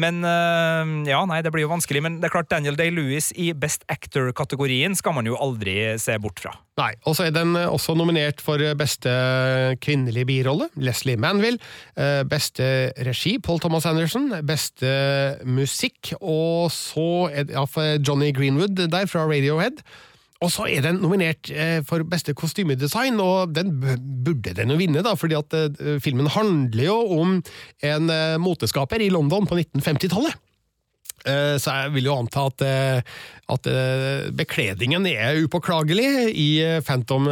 [0.00, 0.22] Men
[1.06, 2.02] ja, nei, det blir jo vanskelig.
[2.04, 6.16] Men det er klart, Daniel Day Day-Lewis i Best Actor-kategorien skal man jo aldri se
[6.22, 6.54] bort fra.
[6.76, 9.12] Nei, og så er den eh, også nominert for eh, beste
[9.82, 11.60] kvinnelige birolle, Leslie Manville.
[11.96, 14.28] Eh, beste regi, Paul Thomas Anderson.
[14.46, 14.90] Beste
[15.48, 17.64] musikk, og så er det ja,
[17.96, 19.80] Johnny Greenwood der, fra Radiohead.
[20.44, 21.48] Og så er den nominert
[21.88, 25.56] for beste kostymedesign, og den burde den jo vinne, da, fordi at
[26.04, 27.38] filmen handler jo om
[27.88, 28.12] en
[28.44, 30.36] moteskaper i London på 1950-tallet.
[31.26, 33.14] Eh, så jeg vil jo anta at, eh,
[33.52, 36.50] at eh, bekledningen er upåklagelig i
[36.86, 37.28] Phantom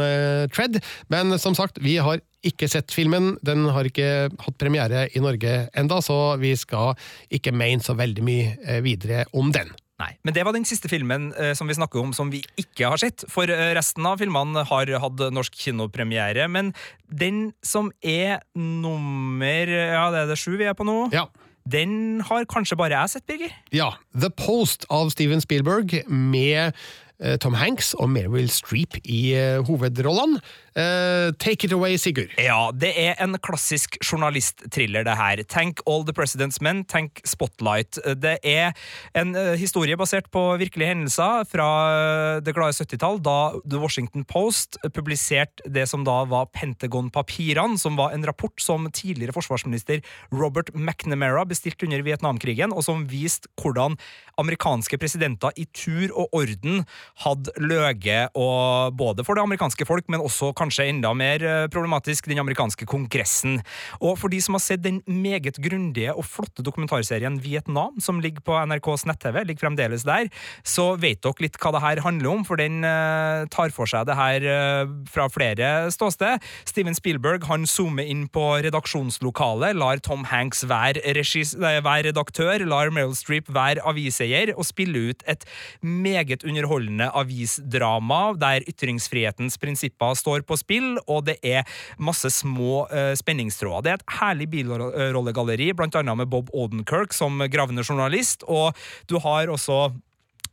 [0.53, 0.81] Tread.
[1.11, 3.35] Men som sagt, vi har ikke sett filmen.
[3.45, 6.93] Den har ikke hatt premiere i Norge enda, så vi skal
[7.33, 9.73] ikke mene så veldig mye videre om den.
[9.95, 12.89] Nei, Men det var den siste filmen eh, som vi snakker om som vi ikke
[12.91, 13.23] har sett.
[13.31, 16.49] For resten av filmene har hatt norsk kinopremiere.
[16.51, 16.73] Men
[17.07, 21.07] den som er nummer Ja, det er det sju vi er på nå?
[21.15, 21.29] Ja.
[21.71, 23.53] Den har kanskje bare jeg sett, Birger?
[23.73, 23.89] Ja.
[24.13, 26.75] The Post av Steven Spielberg med
[27.19, 30.43] eh, Tom Hanks og Meryl Streep i eh, hovedrollene.
[30.75, 32.33] Uh, take it away, Sigurd.
[32.35, 35.39] Ja, det er en klassisk journalistthriller, det her.
[35.47, 37.95] Tenk All the President's Men, tenk Spotlight.
[38.19, 38.73] Det er
[39.15, 44.27] en uh, historie basert på virkelige hendelser fra uh, det glade 70-tall, da The Washington
[44.27, 50.03] Post publiserte det som da var Pentagon-papirene, som var en rapport som tidligere forsvarsminister
[50.35, 53.95] Robert McNamara bestilte under Vietnamkrigen, og som viste hvordan
[54.43, 56.83] amerikanske presidenter i tur og orden
[57.23, 62.29] hadde løyet, både for det amerikanske folk, men også kanskje kanskje enda mer eh, problematisk,
[62.29, 63.59] den amerikanske kongressen.
[64.01, 68.43] Og for de som har sett den meget grundige og flotte dokumentarserien Vietnam, som ligger
[68.45, 70.29] på NRKs nett-TV, ligger fremdeles der,
[70.65, 74.07] så vet dere litt hva det her handler om, for den uh, tar for seg
[74.09, 76.43] det her uh, fra flere ståsted.
[76.67, 83.15] Steven Spielberg han zoomer inn på redaksjonslokalet, lar Tom Hanks være, være redaktør, lar Meryl
[83.17, 85.45] Streep være aviseier, og spille ut et
[85.81, 93.13] meget underholdende avisdrama der ytringsfrihetens prinsipper står på spill, og det er masse små uh,
[93.17, 93.85] spenningstråder.
[93.85, 98.75] Det er et herlig bilrollegalleri, blant annet med Bob Odenkirk som gravende journalist, og
[99.09, 99.93] du har også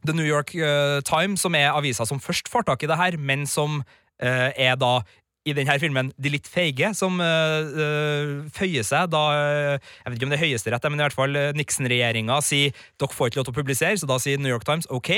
[0.03, 3.19] The New York uh, Times, som er avisa som først får tak i det her,
[3.19, 5.01] men som uh, er da
[5.43, 10.29] i denne filmen de litt feige, som uh, føyer seg da uh, Jeg vet ikke
[10.29, 13.55] om det er Høyesterett, men i hvert fall Nixon-regjeringa sier dere får ikke lov til
[13.55, 15.11] å publisere, så da sier New York Times ok,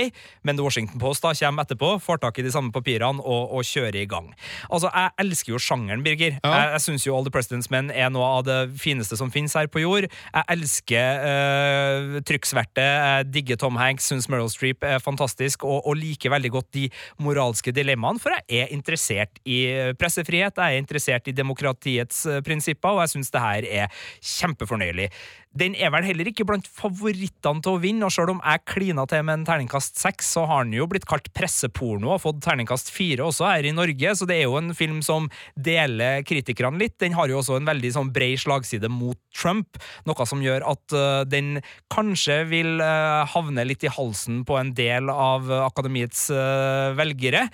[0.47, 3.69] men The Washington Post da kommer etterpå, får tak i de samme papirene og, og
[3.69, 4.31] kjører i gang.
[4.71, 6.39] Altså, Jeg elsker jo sjangeren, Birger.
[6.41, 6.55] Ja.
[6.55, 9.55] Jeg, jeg syns jo All the President's Men er noe av det fineste som finnes
[9.57, 10.09] her på jord.
[10.09, 15.99] Jeg elsker øh, trykksvertet, jeg digger Tom Hanks, syns Meryl Streep er fantastisk, og, og
[16.01, 16.89] liker veldig godt de
[17.23, 19.61] moralske dilemmaene, for jeg er interessert i
[20.01, 24.05] presse pressefrihet, jeg er interessert i demokratiets eh, prinsipper, og jeg syns det her er
[24.23, 25.11] kjempefornøyelig.
[25.55, 29.05] Den er vel heller ikke blant favorittene til å vinne, og selv om jeg klina
[29.11, 32.91] til med en terningkast seks, så har den jo blitt kalt presseporno og fått terningkast
[32.95, 36.97] fire også her i Norge, så det er jo en film som deler kritikerne litt.
[37.03, 39.79] Den har jo også en veldig sånn bred slagside mot Trump,
[40.09, 41.61] noe som gjør at uh, den
[41.93, 47.47] kanskje vil uh, havne litt i halsen på en del av akademiets uh, velgere.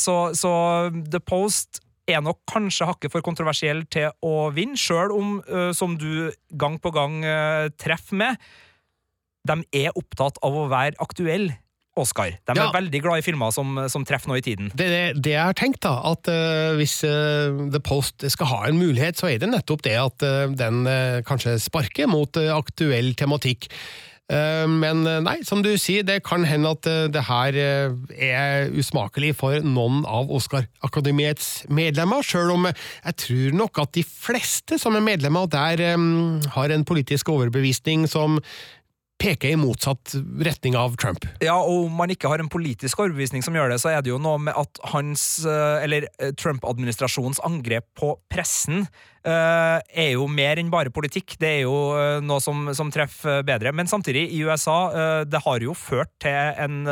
[0.00, 0.50] så, så
[0.92, 5.96] The Post er nok kanskje hakket for kontroversiell til å vinne, sjøl om, uh, som
[6.00, 6.30] du
[6.60, 8.48] gang på gang uh, treffer med,
[9.44, 11.60] de er opptatt av å være aktuelle.
[11.94, 12.32] Oscar.
[12.42, 12.64] De ja.
[12.64, 14.72] er veldig glad i filmer som, som treffer nå i tiden.
[14.74, 18.80] Det, det, det jeg har tenkt, da, at uh, hvis The Post skal ha en
[18.80, 20.24] mulighet, så er det nettopp det at
[20.58, 20.80] den
[21.22, 23.70] kanskje sparker mot aktuell tematikk.
[24.32, 28.70] Eh, men eh, nei, som du sier, det kan hende at eh, det her er
[28.72, 34.96] usmakelig for noen av Oscar-akademiets medlemmer, sjøl om jeg tror nok at de fleste som
[34.96, 35.84] er medlemmer der,
[36.54, 38.38] har en politisk overbevisning som
[39.20, 41.26] peker i motsatt retning av Trump.
[41.44, 44.10] Ja, og om man ikke har en politisk overbevisning som gjør det, så er det
[44.10, 46.08] jo noe med at hans, eller
[46.40, 48.88] Trump-administrasjonens angrep på pressen
[49.24, 51.36] er jo mer enn bare politikk.
[51.40, 53.72] Det er jo eh, noe som, som treffer bedre.
[53.72, 56.84] Men samtidig, i USA, eh, det har jo ført til en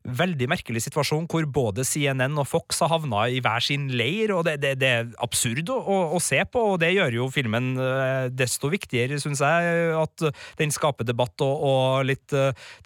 [0.00, 4.44] veldig merkelig situasjon hvor både CNN og Fox har havna i hver sin leir, og
[4.48, 5.78] det, det, det er absurd å,
[6.16, 7.72] å, se på, og det gjør jo filmen
[8.36, 10.24] desto viktigere, syns jeg, at
[10.58, 12.32] den skaper debatt og, og litt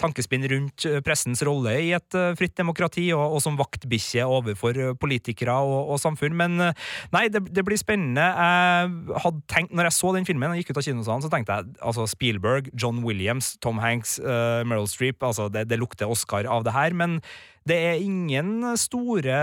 [0.00, 5.94] tankespinn rundt pressens rolle i et fritt demokrati, og, og som vaktbikkje overfor politikere og,
[5.94, 6.36] og, samfunn.
[6.38, 8.26] Men nei, det, det, blir spennende.
[8.26, 8.83] Jeg
[9.24, 11.74] hadde tenkt, når jeg så den filmen og gikk ut av kinosalen, så tenkte jeg
[11.80, 16.76] altså Spielberg, John Williams, Tom Hanks, Meryl Streep, altså det, det lukter Oscar av det
[16.76, 16.94] her.
[16.94, 17.20] men
[17.64, 19.36] det er ingen store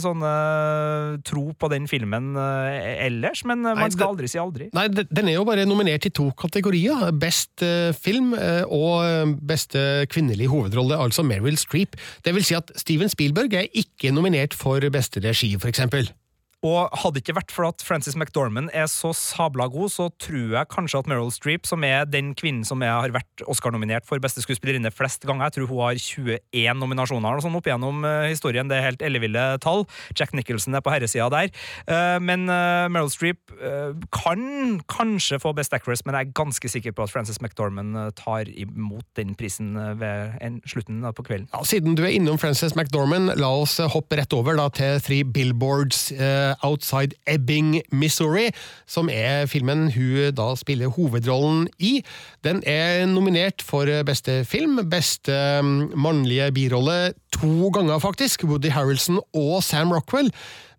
[0.00, 0.30] sånne
[1.28, 4.70] tro på den filmen eh, ellers, men man nei, skal aldri si aldri.
[4.76, 7.10] Nei, den er jo bare nominert i to kategorier.
[7.20, 12.00] Best uh, film uh, og beste kvinnelige hovedrolle, altså Meryl Streep.
[12.24, 16.08] Det vil si at Steven Spielberg er ikke nominert for beste regi, for eksempel.
[16.66, 20.70] Og hadde ikke vært for at Frances McDormand er så sabla god, så tror jeg
[20.72, 24.42] kanskje at Meryl Streep, som er den kvinnen som jeg har vært Oscar-nominert for beste
[24.42, 28.66] skuespillerinne flest ganger, jeg tror hun har 21 nominasjoner og sånn opp gjennom uh, historien,
[28.70, 29.84] det er helt elleville tall.
[30.18, 31.52] Jack Nicholson er på herresida der.
[31.86, 33.38] Uh, men uh, Meryl Streep
[34.12, 34.40] kan
[34.90, 39.06] kanskje få Best Actress, men jeg er ganske sikker på at Frances McDormand tar imot
[39.18, 41.46] den prisen ved en, slutten på kvelden.
[41.52, 45.24] Ja, siden du er innom Frances McDormand, la oss hoppe rett over da, til Three
[45.24, 46.08] Billboards.
[46.64, 48.50] Outside Ebbing, Missouri,
[48.86, 52.00] som er filmen hun da spiller hovedrollen i.
[52.44, 58.44] Den er nominert for beste film, beste um, mannlige birolle to ganger, faktisk.
[58.44, 60.32] Woody Harrelson og Sam Rockwell.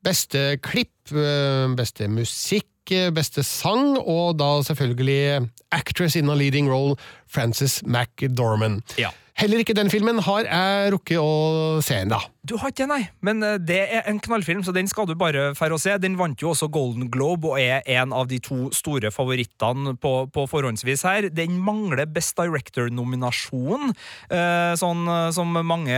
[0.05, 6.95] Beste klipp, uh, beste musikk beste sang, og da selvfølgelig actress in a leading role,
[7.27, 8.81] Frances McDormand.
[8.97, 9.09] Ja.
[9.37, 12.17] Heller ikke den filmen har jeg rukket å se ennå.
[12.47, 13.01] Du har ikke det, nei.
[13.25, 15.95] Men eh, det er en knallfilm, så den skal du bare fære å se.
[15.99, 20.13] Den vant jo også Golden Globe og er en av de to store favorittene på,
[20.33, 21.27] på forhåndsvis her.
[21.33, 23.91] Den mangler Best Director-nominasjon,
[24.31, 25.97] eh, sånn eh, som mange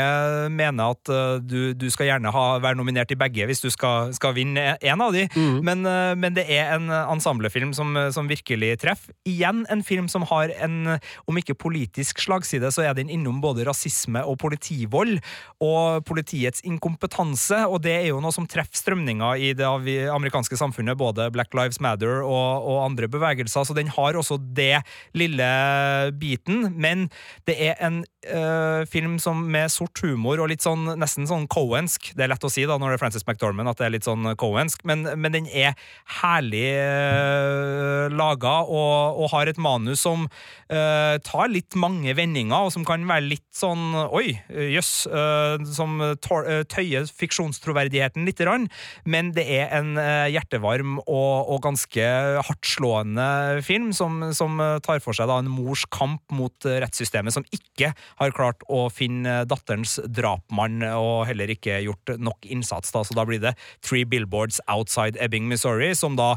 [0.53, 1.09] mener at
[1.43, 5.03] du, du skal gjerne ha, være nominert i begge hvis du skal, skal vinne en
[5.03, 5.25] av de.
[5.35, 5.59] Mm.
[5.65, 5.85] Men,
[6.19, 9.13] men, det er en ensemblefilm som, som virkelig treffer.
[9.27, 10.95] Igjen en film som har en,
[11.29, 15.19] om ikke politisk slagside, så er den innom både rasisme og politivold.
[15.65, 20.57] og politi politiets inkompetanse, og det er jo noe som treffer strømninga i det amerikanske
[20.57, 24.81] samfunnet, både Black Lives Matter og, og, andre bevegelser, så den har også det
[25.13, 25.49] lille
[26.19, 26.73] biten.
[26.79, 27.09] Men
[27.47, 32.13] det er en øh, film som med sort humor og litt sånn nesten sånn Cohensk.
[32.15, 34.07] Det er lett å si da når det er Frances McDormand at det er litt
[34.07, 35.75] sånn Cohensk, men, men den er
[36.21, 42.73] herlig øh, laga og, og, har et manus som øh, tar litt mange vendinger, og
[42.73, 45.99] som kan være litt sånn oi, jøss, øh, som
[46.29, 48.41] Eh, tøye fiksjonstroverdigheten litt,
[49.09, 52.05] men det er en eh, hjertevarm og, og ganske
[52.45, 57.91] hardtslående film som, som, tar for seg da, en mors kamp mot rettssystemet, som ikke
[58.21, 62.93] har klart å finne datterens drapmann, og heller ikke gjort nok innsats.
[62.95, 63.03] Da.
[63.05, 63.55] Så da blir det
[63.85, 66.35] Three Billboards Outside Ebbing, Missouri, som da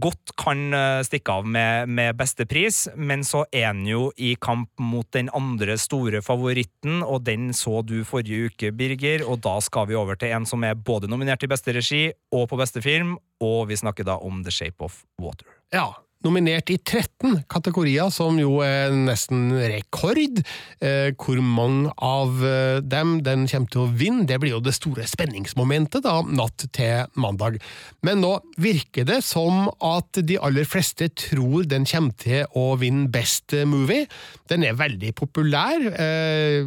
[0.00, 4.34] godt kan eh, stikke av med, med beste pris, men så er han jo i
[4.40, 9.58] kamp mot den andre store favoritten, og den så du forrige uke, Birger, og da
[9.64, 12.84] skal vi over til en som er både nominert i beste regi og på beste
[12.84, 15.48] film, og vi snakker da om The Shape of Water.
[15.74, 15.90] Ja,
[16.24, 20.40] nominert i 13 kategorier, som jo er nesten rekord.
[20.82, 24.74] Eh, hvor mange av eh, dem den kommer til å vinne, det blir jo det
[24.76, 27.58] store spenningsmomentet da, natt til mandag.
[28.06, 33.10] Men nå virker det som at de aller fleste tror den kommer til å vinne
[33.12, 34.08] Best Movie.
[34.50, 35.88] Den er veldig populær.
[35.92, 36.62] Eh,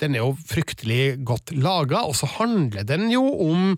[0.00, 3.76] den er jo fryktelig godt laga, og så handler den jo om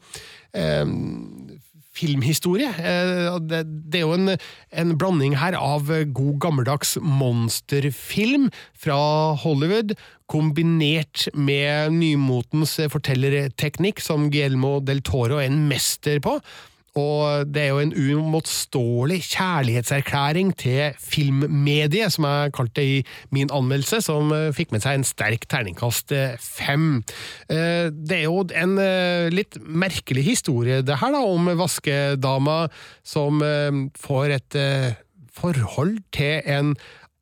[1.97, 2.70] filmhistorie.
[2.72, 4.34] Eh, det er jo en,
[4.72, 8.99] en, blanding her av god gammeldags monsterfilm fra
[9.43, 9.97] Hollywood,
[10.32, 16.38] kombinert med nymotens fortellerteknikk, som Guillermo del Toro er en mester på.
[16.99, 22.99] Og det er jo en uimotståelig kjærlighetserklæring til filmmediet, som jeg kalte det i
[23.32, 27.01] min anmeldelse, som eh, fikk med seg en sterk terningkast eh, fem.
[27.49, 28.76] Eh, det er jo en
[29.32, 32.66] litt merkelig historie, det her, da, om vaskedama
[33.07, 33.40] som
[33.99, 34.57] får et
[35.32, 36.74] forhold til en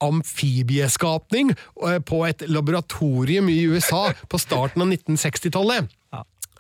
[0.03, 1.53] amfibieskapning
[2.09, 5.91] på et laboratorium i USA på starten av 1960-tallet.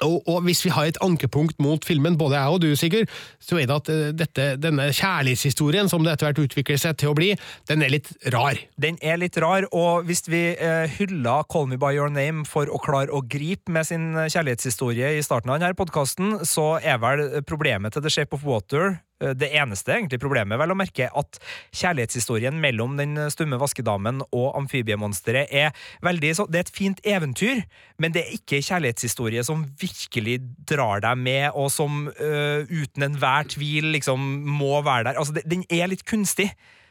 [0.06, 3.10] Og, og, hvis vi har et ankepunkt mot filmen, både jeg og du, Sigurd,
[3.42, 7.12] så er det at eh, dette, denne kjærlighetshistorien som det etter hvert utvikler seg til
[7.12, 7.34] å bli,
[7.68, 8.58] den er litt rar.
[8.80, 12.70] Den er litt rar, og hvis vi eh, hyller Call Me By Your Name for
[12.70, 17.26] å klare å gripe med sin kjærlighetshistorie i starten av denne podkasten, så er vel
[17.48, 21.40] problemet til The Shape of Water det eneste egentlig problemet vel å merke at
[21.76, 27.62] kjærlighetshistorien mellom den stumme vaskedamen og amfibiemonsteret er veldig så, Det er et fint eventyr,
[28.00, 33.48] men det er ikke kjærlighetshistorie som virkelig drar deg med, og som uh, uten enhver
[33.52, 35.20] tvil liksom må være der.
[35.20, 36.50] Altså, den er litt kunstig.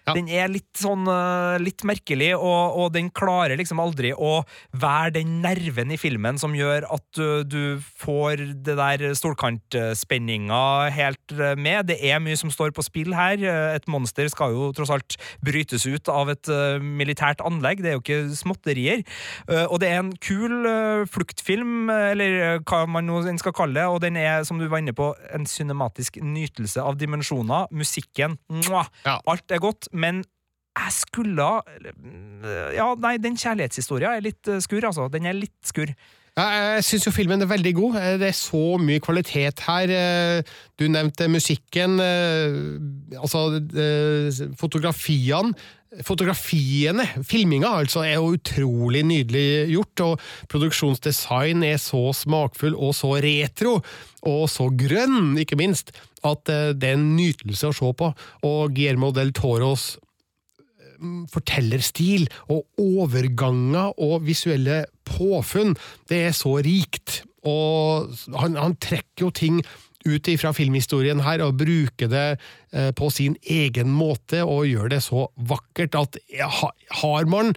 [0.10, 0.16] Ja.
[0.18, 4.40] Den er litt sånn eh, litt merkelig, og, og den klarer liksom aldri å
[4.74, 7.62] være den nerven i filmen som gjør at du, du
[8.02, 11.88] får det der stolkantspenninga helt eh, med.
[11.90, 13.38] Det er mye som står på spill her.
[13.42, 17.84] Eh, Et monster skal jo tross alt brytes ut av et eh, militært anlegg.
[17.84, 19.04] Det er jo ikke småtterier.
[19.48, 23.54] Eh, Og det er en kul eh, fluktfilm, eh, eller eh, hva man nå skal
[23.56, 27.68] kalle det, og den er, som du var inne på, en cinematisk nytelse av dimensjoner.
[27.76, 29.20] Musikken, mwah, Ja.
[29.30, 30.24] alt er godt, men
[30.80, 31.48] jeg skulle
[32.76, 35.10] Ja, nei, den kjærlighetshistoria er litt eh, skurr, altså.
[35.12, 35.92] Den er litt skurr.
[36.40, 36.46] Ja,
[36.78, 37.96] jeg syns jo filmen er veldig god.
[38.00, 39.92] Eh, Det er så mye kvalitet her.
[39.92, 40.44] Eh,
[40.80, 42.00] Du nevnte musikken.
[42.00, 45.54] eh, Altså, eh, fotografiene.
[46.06, 53.18] Fotografiene, filminga, altså, er jo utrolig nydelig gjort, og produksjonsdesign er så smakfull og så
[53.20, 53.82] retro,
[54.22, 55.92] og så grønn, ikke minst,
[56.24, 58.14] at eh, det er en nytelse å se på.
[58.44, 59.98] Og Guillermo del Toros
[61.32, 65.76] fortellerstil og overganger og visuelle påfunn,
[66.10, 67.24] det er så rikt.
[67.48, 69.62] Og han, han trekker jo ting
[70.08, 72.28] ut fra filmhistorien her og bruker det
[72.72, 76.20] eh, på sin egen måte og gjør det så vakkert at
[77.02, 77.54] har man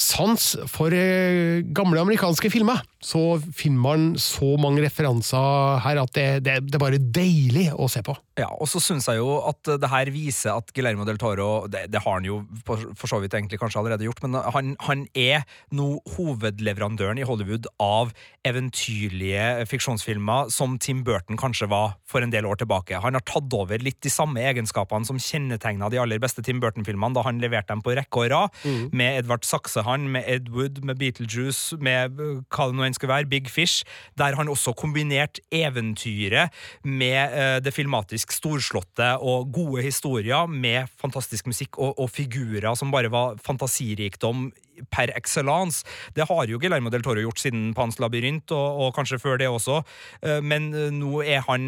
[0.00, 6.26] sans for eh, gamle amerikanske filmer, så finner man så mange referanser her at det,
[6.46, 8.14] det, det er bare deilig å se på.
[8.40, 11.86] Ja, og så syns jeg jo at det her viser at Guillermo del Toro Det,
[11.92, 12.80] det har han jo for,
[13.10, 15.44] så vidt egentlig kanskje allerede gjort, men han, han er
[15.76, 18.14] nå hovedleverandøren i Hollywood av
[18.48, 23.00] eventyrlige fiksjonsfilmer som Tim Burton kanskje var for en del år tilbake.
[23.04, 27.16] Han har tatt over litt de samme egenskapene som kjennetegna de aller beste Tim Burton-filmene
[27.16, 28.62] da han leverte dem på rekke og rad,
[28.96, 29.44] med Edvard
[29.90, 33.50] Saxehan, med Ed Wood, med Beetlejuice, med uh, hva det nå enn skal være, Big
[33.50, 33.84] Fish,
[34.18, 36.50] der han også kombinerte eventyret
[36.84, 42.92] med eh, det filmatisk storslåtte og gode historier med fantastisk musikk og, og figurer som
[42.92, 44.50] bare var fantasirikdom
[44.90, 45.84] per excellence.
[46.16, 49.50] Det har jo Guillermo del Toro gjort siden Pans labyrint, og, og kanskje før det
[49.50, 49.80] også,
[50.20, 51.64] Eh, men eh, nå er han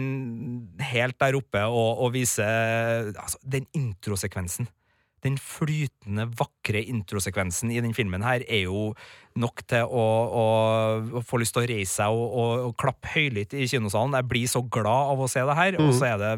[0.92, 4.68] helt der oppe og, og viser altså, den introsekvensen.
[5.22, 8.92] Den flytende, vakre introsekvensen i den filmen her er jo
[9.38, 10.06] nok til å,
[10.42, 10.46] å,
[11.20, 14.16] å få lyst til å reise seg og, og, og klappe høylytt i kinosalen.
[14.18, 16.32] Jeg blir så glad av å se det her, og så er det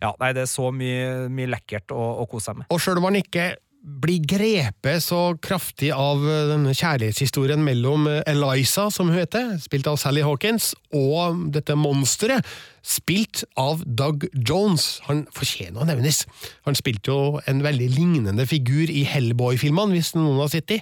[0.00, 2.70] ja, nei, det er så mye, mye lekkert å, å kose seg med.
[2.72, 3.50] Og sjøl om man ikke
[3.82, 9.86] blir grepet så kraftig av eh, denne kjærlighetshistorien mellom eh, Eliza, som hun heter, spilt
[9.90, 12.46] av Sally Hawkins, og dette monsteret,
[12.88, 14.98] spilt av Doug Jones.
[15.06, 16.22] Han fortjener å nevnes.
[16.66, 20.80] Han spilte jo en veldig lignende figur i Hellboy-filmene, hvis noen har sett de.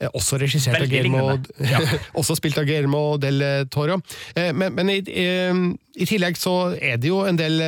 [0.00, 2.02] Eh, Også regissert av Guillermo lignende.
[2.18, 4.00] Også spilt av Guillermo del Toro.
[4.34, 7.60] Men, men i, i tillegg så er det jo en del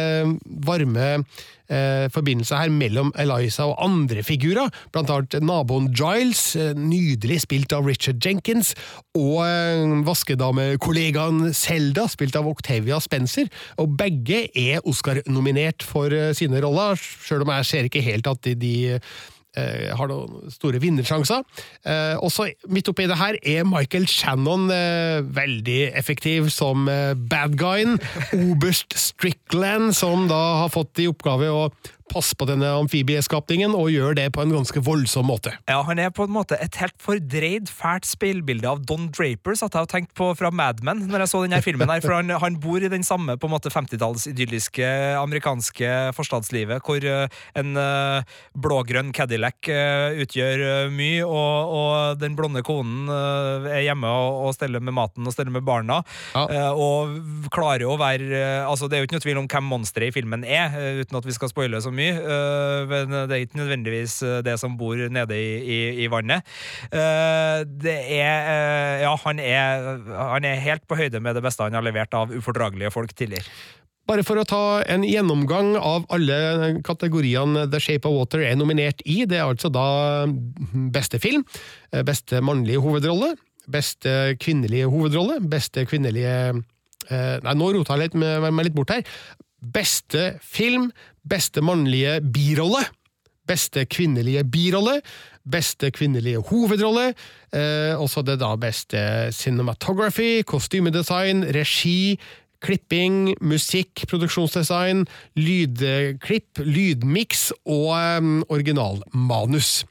[0.66, 1.26] varme
[1.74, 7.74] eh, forbindelse her mellom Eliza og andre figurer, blant annet naboen Giles, eh, nydelig spilt
[7.76, 8.74] av Richard Jenkins,
[9.18, 13.50] og eh, vaskedamekollegaen Selda, spilt av Octavia Spencer,
[13.82, 18.44] og begge er Oscar-nominert for eh, sine roller, sjøl om jeg ser ikke helt at
[18.46, 18.74] de, de
[19.94, 21.44] har noen store vinnersjanser.
[21.86, 27.58] Eh, også midt oppi det her er Michael Shannon eh, veldig effektiv som eh, bad
[27.60, 27.98] guyen.
[28.50, 31.68] Oberst Strickland, som da har fått i oppgave å
[32.14, 35.54] passe på denne amfibieskapningen, og gjør det på en ganske voldsom måte.
[35.70, 39.74] Ja, Han er på en måte et helt fordreid, fælt speilbilde av Don Draper, satt
[39.74, 41.90] jeg og tenkte på fra Mad Men når jeg så denne filmen.
[41.90, 44.86] her, For han, han bor i den samme på en måte 50-talls idylliske
[45.18, 52.62] amerikanske forstadslivet, hvor eh, en eh, blågrønn Cadillac eh, utgjør mye, og, og den blonde
[52.66, 56.00] konen er hjemme og, og steller med maten og steller med barna.
[56.34, 56.70] Ja.
[56.74, 60.14] og klarer å være Altså, det er jo ikke noe tvil om hvem monsteret i
[60.14, 62.03] filmen er, uten at vi skal spoile så mye.
[62.12, 66.44] Eh, men det er ikke nødvendigvis eh, det som bor nede i, i, i vannet.
[66.90, 71.76] Eh, det er Ja, han er, han er helt på høyde med det beste han
[71.76, 73.46] har levert av ufordragelige folk tidligere.
[74.08, 79.00] Bare for å ta en gjennomgang av alle kategoriene The Shape of Water er nominert
[79.08, 80.26] i, det er altså da
[80.92, 81.46] beste film,
[82.04, 83.32] beste mannlige hovedrolle,
[83.72, 86.60] beste kvinnelige hovedrolle, beste kvinnelige
[87.04, 89.02] Nei, nå rota jeg litt med, meg litt bort her.
[89.72, 90.90] Beste film,
[91.24, 92.84] beste mannlige birolle,
[93.48, 95.00] beste kvinnelige birolle,
[95.44, 97.12] beste kvinnelige hovedrolle,
[97.52, 102.18] eh, også det da beste cinematography, kostymedesign, regi,
[102.64, 105.04] klipping, musikk, produksjonsdesign,
[105.36, 109.84] lydklipp, lydmiks og eh, originalmanus.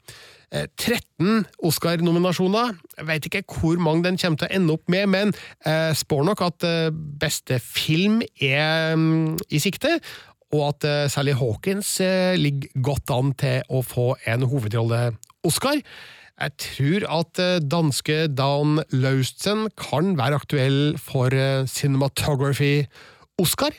[0.54, 2.76] Eh, 13 Oscar-nominasjoner.
[2.98, 5.32] Jeg vet ikke hvor mange den kommer til å ende opp med, men
[5.66, 9.98] jeg spår nok at eh, beste film er mm, i sikte.
[10.54, 15.82] og at eh, Sally Hawkins eh, ligger godt an til å få en hovedrolle-Oscar.
[16.34, 23.74] Jeg tror at eh, danske Dan Laustsen kan være aktuell for eh, cinematography-Oscar,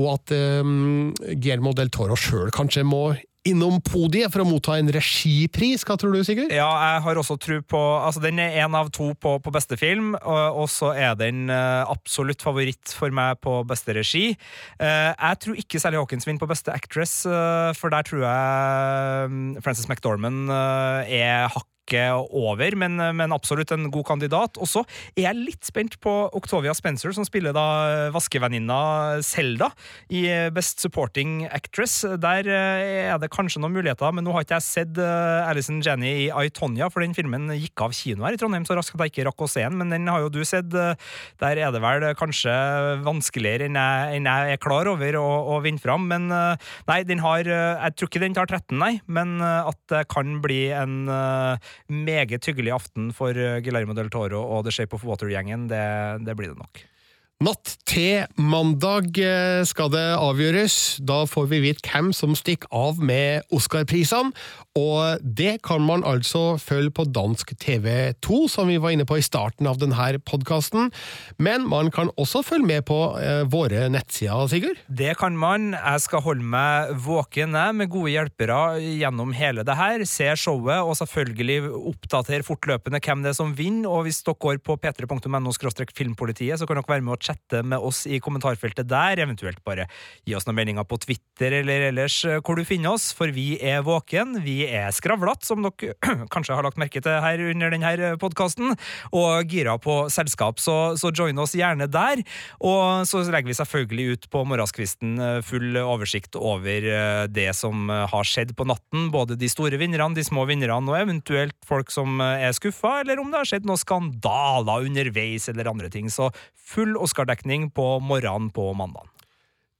[0.00, 3.14] og at um, Guillermo del Toro sjøl kanskje må
[3.50, 5.84] innom podiet for å motta en regipris.
[5.86, 6.52] Hva tror du, Sigurd?
[6.54, 9.76] Ja, jeg har også tro på Altså, den er én av to på, på, beste
[9.80, 14.24] film, og, og så er den uh, absolutt favoritt for meg på beste regi.
[14.80, 19.30] Uh, jeg tror ikke Sally Hawkins vinner på beste actress, uh, for der tror jeg
[19.30, 24.58] um, Frances McDormand er hakk over, men, men, absolutt en god kandidat.
[24.60, 24.84] Og så
[25.14, 29.70] er jeg litt spent på Octavia Spencer, som spiller da vaskevenninna Selda
[30.12, 30.24] i
[30.54, 32.00] Best Supporting Actress.
[32.20, 36.28] Der er det kanskje noen muligheter, men nå har ikke jeg sett Alison Jenny i
[36.30, 39.14] I, Tonya, for den filmen gikk av kino her i Trondheim så raskt at jeg
[39.14, 40.68] ikke rakk å se den, men den har jo du sett.
[40.70, 42.52] Der er det vel kanskje
[43.06, 47.22] vanskeligere enn jeg, enn jeg er klar over å, å vinne fram, men nei, den
[47.24, 51.10] har Jeg tror ikke den tar 13, nei, men at det kan bli en
[51.88, 53.32] meget hyggelig aften for
[53.64, 55.68] Guillermo del Toro og The Shape of Water-gjengen.
[55.70, 55.84] Det,
[56.26, 56.82] det blir det nok.
[57.40, 59.16] Natt til mandag
[59.64, 60.74] skal det avgjøres.
[61.00, 64.34] Da får vi vite hvem som stikker av med Oscar-prisene.
[64.78, 69.24] Og det kan man altså følge på dansk TV2, som vi var inne på i
[69.24, 70.92] starten av denne podkasten.
[71.42, 74.78] Men man kan også følge med på eh, våre nettsider, Sigurd?
[74.86, 75.72] Det kan man.
[75.74, 80.04] Jeg skal holde meg våken med gode hjelpere gjennom hele det her.
[80.06, 81.58] Se showet, og selvfølgelig
[81.94, 83.90] oppdatere fortløpende hvem det er som vinner.
[83.90, 85.56] Og hvis dere går på p3.no
[85.96, 89.20] filmpolitiet, så kan dere være med og chatte med oss i kommentarfeltet der.
[89.22, 89.86] Eventuelt bare
[90.26, 93.54] gi oss noen meldinger på Twitter eller ellers eh, hvor du finner oss, for vi
[93.62, 94.40] er våken.
[94.44, 95.94] Vi er skravlete, som dere
[96.34, 98.74] kanskje har lagt merke til her under denne podkasten,
[99.16, 102.22] og gira på selskap, så, så, join oss gjerne der.
[102.64, 107.90] Og så legger vi selvfølgelig ut på morgenskvisten eh, full oversikt over eh, det som
[107.90, 112.20] har skjedd på natten, både de store vinnerne, de små vinnerne, og eventuelt folk som
[112.22, 116.08] er skuffa, eller om det har skjedd noen skandaler underveis eller andre ting.
[116.12, 116.30] Så
[116.70, 119.06] full Oscar-dekning på morgenen på mandag.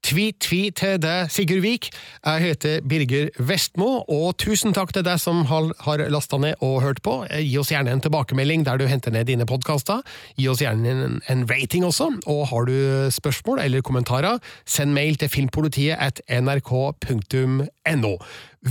[0.00, 1.90] Tvi-tvi til deg, Sigurd Vik.
[2.24, 7.02] Jeg heter Birger Vestmo, og tusen takk til deg som har lasta ned og hørt
[7.04, 7.26] på.
[7.28, 10.00] Gi oss gjerne en tilbakemelding der du henter ned dine podkaster.
[10.36, 15.20] Gi oss gjerne en, en, rating også, og har du spørsmål eller kommentarer, send mail
[15.20, 18.14] til filmpolitiet at nrk.no.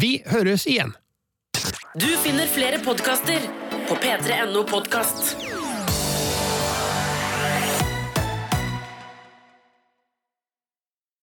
[0.02, 0.98] Vi høres igjen!
[2.00, 3.46] Du finner flere podkaster
[3.90, 5.49] på p3.no podkast.